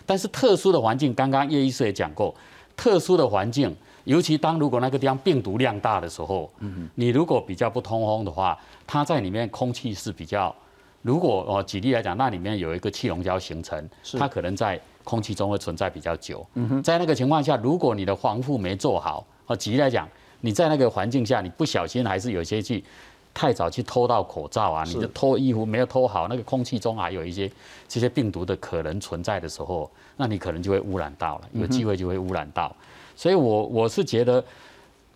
[0.08, 2.34] 但是特殊的环境，刚刚叶医师也讲过，
[2.76, 3.72] 特殊的环境，
[4.06, 6.52] 尤其当如果那个地方病毒量大的时候，
[6.96, 8.58] 你如果比较不通风的话，
[8.88, 10.52] 它在里面空气是比较，
[11.04, 14.82] 如果哦举例来讲，那里面有一个气溶胶形成，它可能在。
[15.04, 16.46] 空气中会存在比较久，
[16.84, 20.08] 在那个情况下，如果你的防护没做好，哦，举例来讲，
[20.42, 22.84] 你在那个环境下，你不小心还是有些去
[23.34, 27.52] 太早去偷到口罩啊，你的脱衣服没有脱好，那个空气中还有一些
[27.88, 32.74] 这些病毒的可能存在的时候，那你可能就会污染到了，有机会就会污染到。
[33.16, 34.44] 所以，我我是觉得，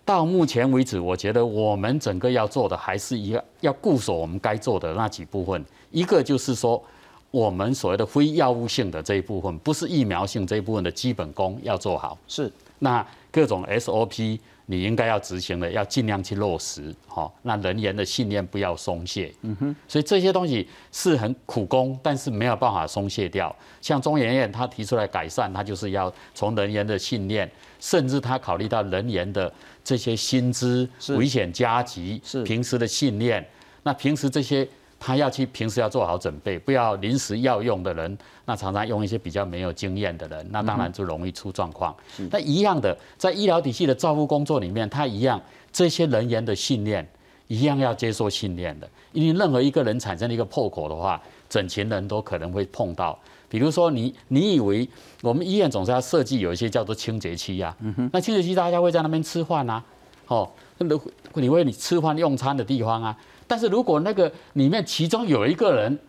[0.04, 6.84] 到目前为止，我觉得我们整个要做的还是一个要固守我们该做的那几部分，一个就是说。
[7.32, 12.18] 我们所谓的非药物性的这一部分，不是疫苗性这一部分的基本功要做好。
[12.28, 12.50] 是，
[12.80, 16.96] 那各种 SOP 你应该要执行的，要尽量去落实。
[17.06, 19.34] 好，那人员的信念不要松懈。
[19.42, 23.54] 嗯哼，所以这些东西是很苦工，但是没有办法松懈掉。
[23.82, 27.50] 像中研院他提出来改善，他就是要从人员的信念，
[27.82, 29.52] 甚至他考虑到人员的
[29.84, 33.46] 这些薪资、危险加急、平时的信念。
[33.84, 34.66] 那平时这些。
[35.06, 41.96] 他要去平时要做好准备，不要临时要用的人，那常常用一些比较没有经验的人，那当然就容易出状况。
[42.32, 45.40] 那一样的，在医疗体系的照护工作里面，他一样
[45.72, 47.08] 这些人员的训练
[47.46, 53.16] 一样要接受训练的，因为任何一个人产生了一个破口的话，整群人都可能会碰到。
[53.48, 54.90] 比如说你你以为
[55.22, 57.78] 我们医院总是要设计有一些叫做清洁区呀，
[58.12, 59.84] 那清洁区大家会在那边吃饭啊，
[60.26, 60.50] 哦，
[60.80, 60.88] 那
[61.36, 63.16] 你为你吃饭用餐的地方啊。
[63.48, 66.00] 但是如果那个里面其中有一个人，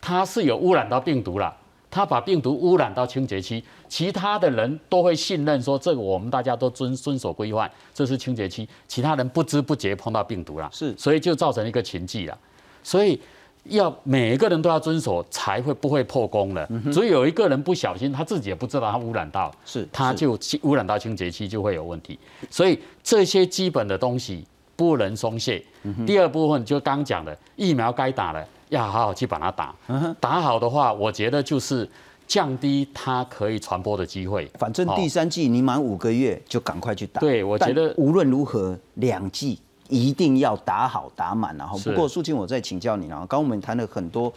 [0.00, 1.56] 他是有污染到病毒了，
[1.90, 12.36] 他把病毒污染到清洁区，其他的人都会信任说这个我们大家都遵遵守规范，这是清洁区，其他人不知不觉碰到病毒了，是，所以就造成一个情迹了。
[12.82, 13.18] 所以
[13.64, 16.68] 要每一个人都要遵守，才会不会破功了。
[16.92, 22.18] 所以有一个人不小心，他自己也不知道他污染到，是，他就污染到清洁区就会有问题。
[22.50, 24.44] 所以这些基本的东西。
[24.76, 25.64] 不能松懈。
[26.06, 29.74] 第二部分就刚讲的，疫苗该打的要好好去把它打。
[30.20, 31.88] 打好的话，我觉得就是
[32.26, 34.50] 降低它可以传播的机会。
[34.58, 37.20] 反正第三季你满五个月就赶快去打。
[37.20, 41.56] 对，我觉得无论如何两季一定要打好打满。
[41.56, 44.32] 然后不过苏青，我再请教你然后，刚我们谈了很多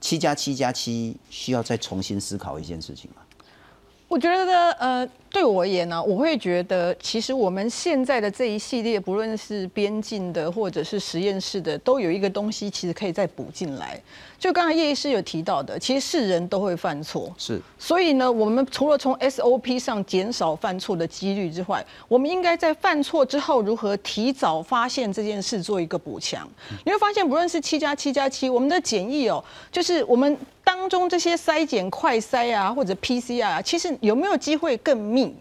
[0.00, 3.22] 七加七加七，需要再重新思考一件事情吗？
[4.08, 5.08] 我觉得呃。
[5.30, 14.00] 对我而言呢，我会觉得其实我们现在的这一系列，不论是边境的或者是实验室的，都有一个东西其实可以再补进来。
[14.38, 17.60] 就刚才叶医师有提到的，其实是人都会犯错，是。
[17.76, 26.48] 所以呢，我们除了从 SOP 上减少犯错的几率之外，我们应该在犯错之后如何提早发现这件事，做一个补强。
[26.84, 35.34] 你会发现，不论是七加七加七，我们的检疫哦，就是我们当中这些筛检快筛啊，或者 PCR，其实有没有机会更密？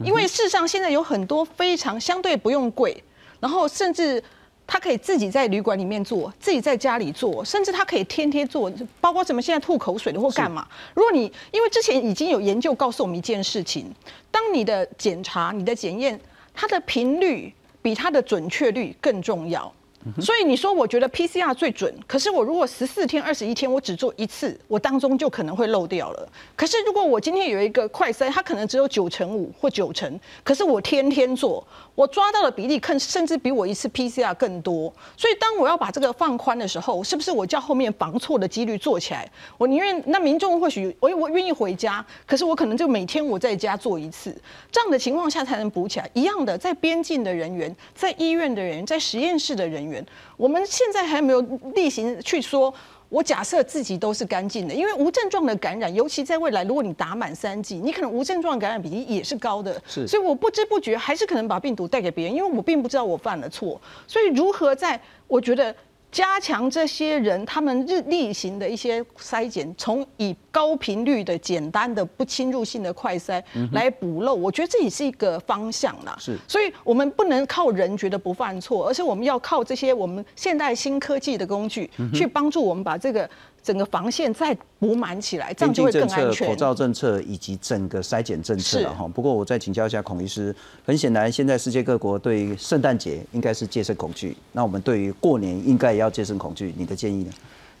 [0.00, 3.02] 因为事实上，现在有很多非常相对不用贵，
[3.40, 4.22] 然后甚至
[4.66, 10.66] 他可以自己在旅馆里面做，自己在家里做，甚至他可以天天做，包括什么现在吐口水的或干嘛。
[10.94, 13.92] 如果你因为之前已经有研究告诉我们一件事情，
[14.30, 16.18] 当你的检查、你的检验，
[16.54, 17.52] 它的频率
[17.82, 19.72] 比它的准确率更重要。
[20.20, 26.28] 所以你说我觉得 PCR 最准，可是我如果十四天、二十一天我只做一次，我当中就可能会漏掉了。
[26.54, 34.92] 可是如果我今天有一个快筛，它可能只有九成五或九成，可是我天天做，我抓到的比例更甚至比我一次 PCR 更多。
[35.16, 39.26] 所以当我要把这个放宽的时候，是不是我叫后面防错的几率做起来？
[39.56, 44.36] 我宁愿那民众或许我我愿意回家，可是我可能就每天我在家做一次，
[44.70, 46.10] 这样的情况下才能补起来。
[46.12, 49.93] 一样的，在边境的人员，在医院的人员，在实验室的人员。
[50.36, 51.40] 我们现在还没有
[51.74, 52.72] 例行去说，
[53.08, 59.82] 我假设自己都是干净的，因为无症状的感染，尤其在未来，如果你打满三剂，你可能无症状感染比例也是高的。
[59.86, 63.80] 是，所以我不知不觉还是可能把病毒带给别人，因为我并不知道我犯了错。
[64.06, 65.74] 所以如何在，我觉得。
[66.14, 73.42] 加强这些人他们日例行的一些筛检，从以高频率的、简单的、不侵入性的快筛
[73.72, 76.16] 来补漏，我觉得这也是一个方向啦。
[76.20, 83.28] 是，所以我们不能靠人觉得不犯错，而是我们要靠这些我们现代新科技的工具去帮助我们把这个。
[83.64, 86.46] 整个防线再补满起来，这样就会更安全。
[86.46, 89.08] 口罩政策以及整个筛检政策哈。
[89.08, 90.54] 不过我再请教一下孔医师，
[90.84, 97.32] 很显然现在世界各国对圣诞节应该是戒慎恐惧，那我们对于过年应该也要戒慎恐惧，你的建议呢？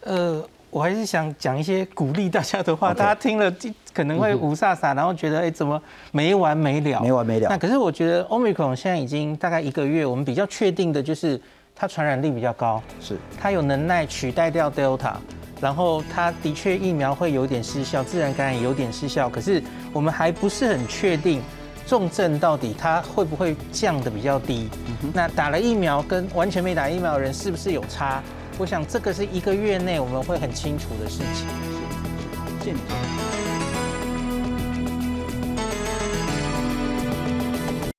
[0.04, 3.54] 呃，我还是想讲一些鼓励大家的话，大家听了
[3.92, 5.80] 可能会无煞煞，然后觉得哎怎么
[6.12, 7.48] 没完没了，没完没了。
[7.50, 11.38] 那可是我觉得 Omicron 现在已经大概一个月，我们比较确定的就是
[11.74, 15.14] 它传染力比较高，是它有能耐取代掉 Delta。
[15.60, 19.62] 然后它的确疫苗会有点失效，自然感染有点失效，可是
[19.92, 21.40] 我们还不是很确定
[21.86, 24.68] 重症到底它会不会降的比较低。
[25.12, 28.22] 那打了疫苗跟完全没打疫苗的人是不是有差？
[28.58, 31.46] 我想这个是一个月内我们会很清楚的事情。
[32.60, 33.63] 谢谢。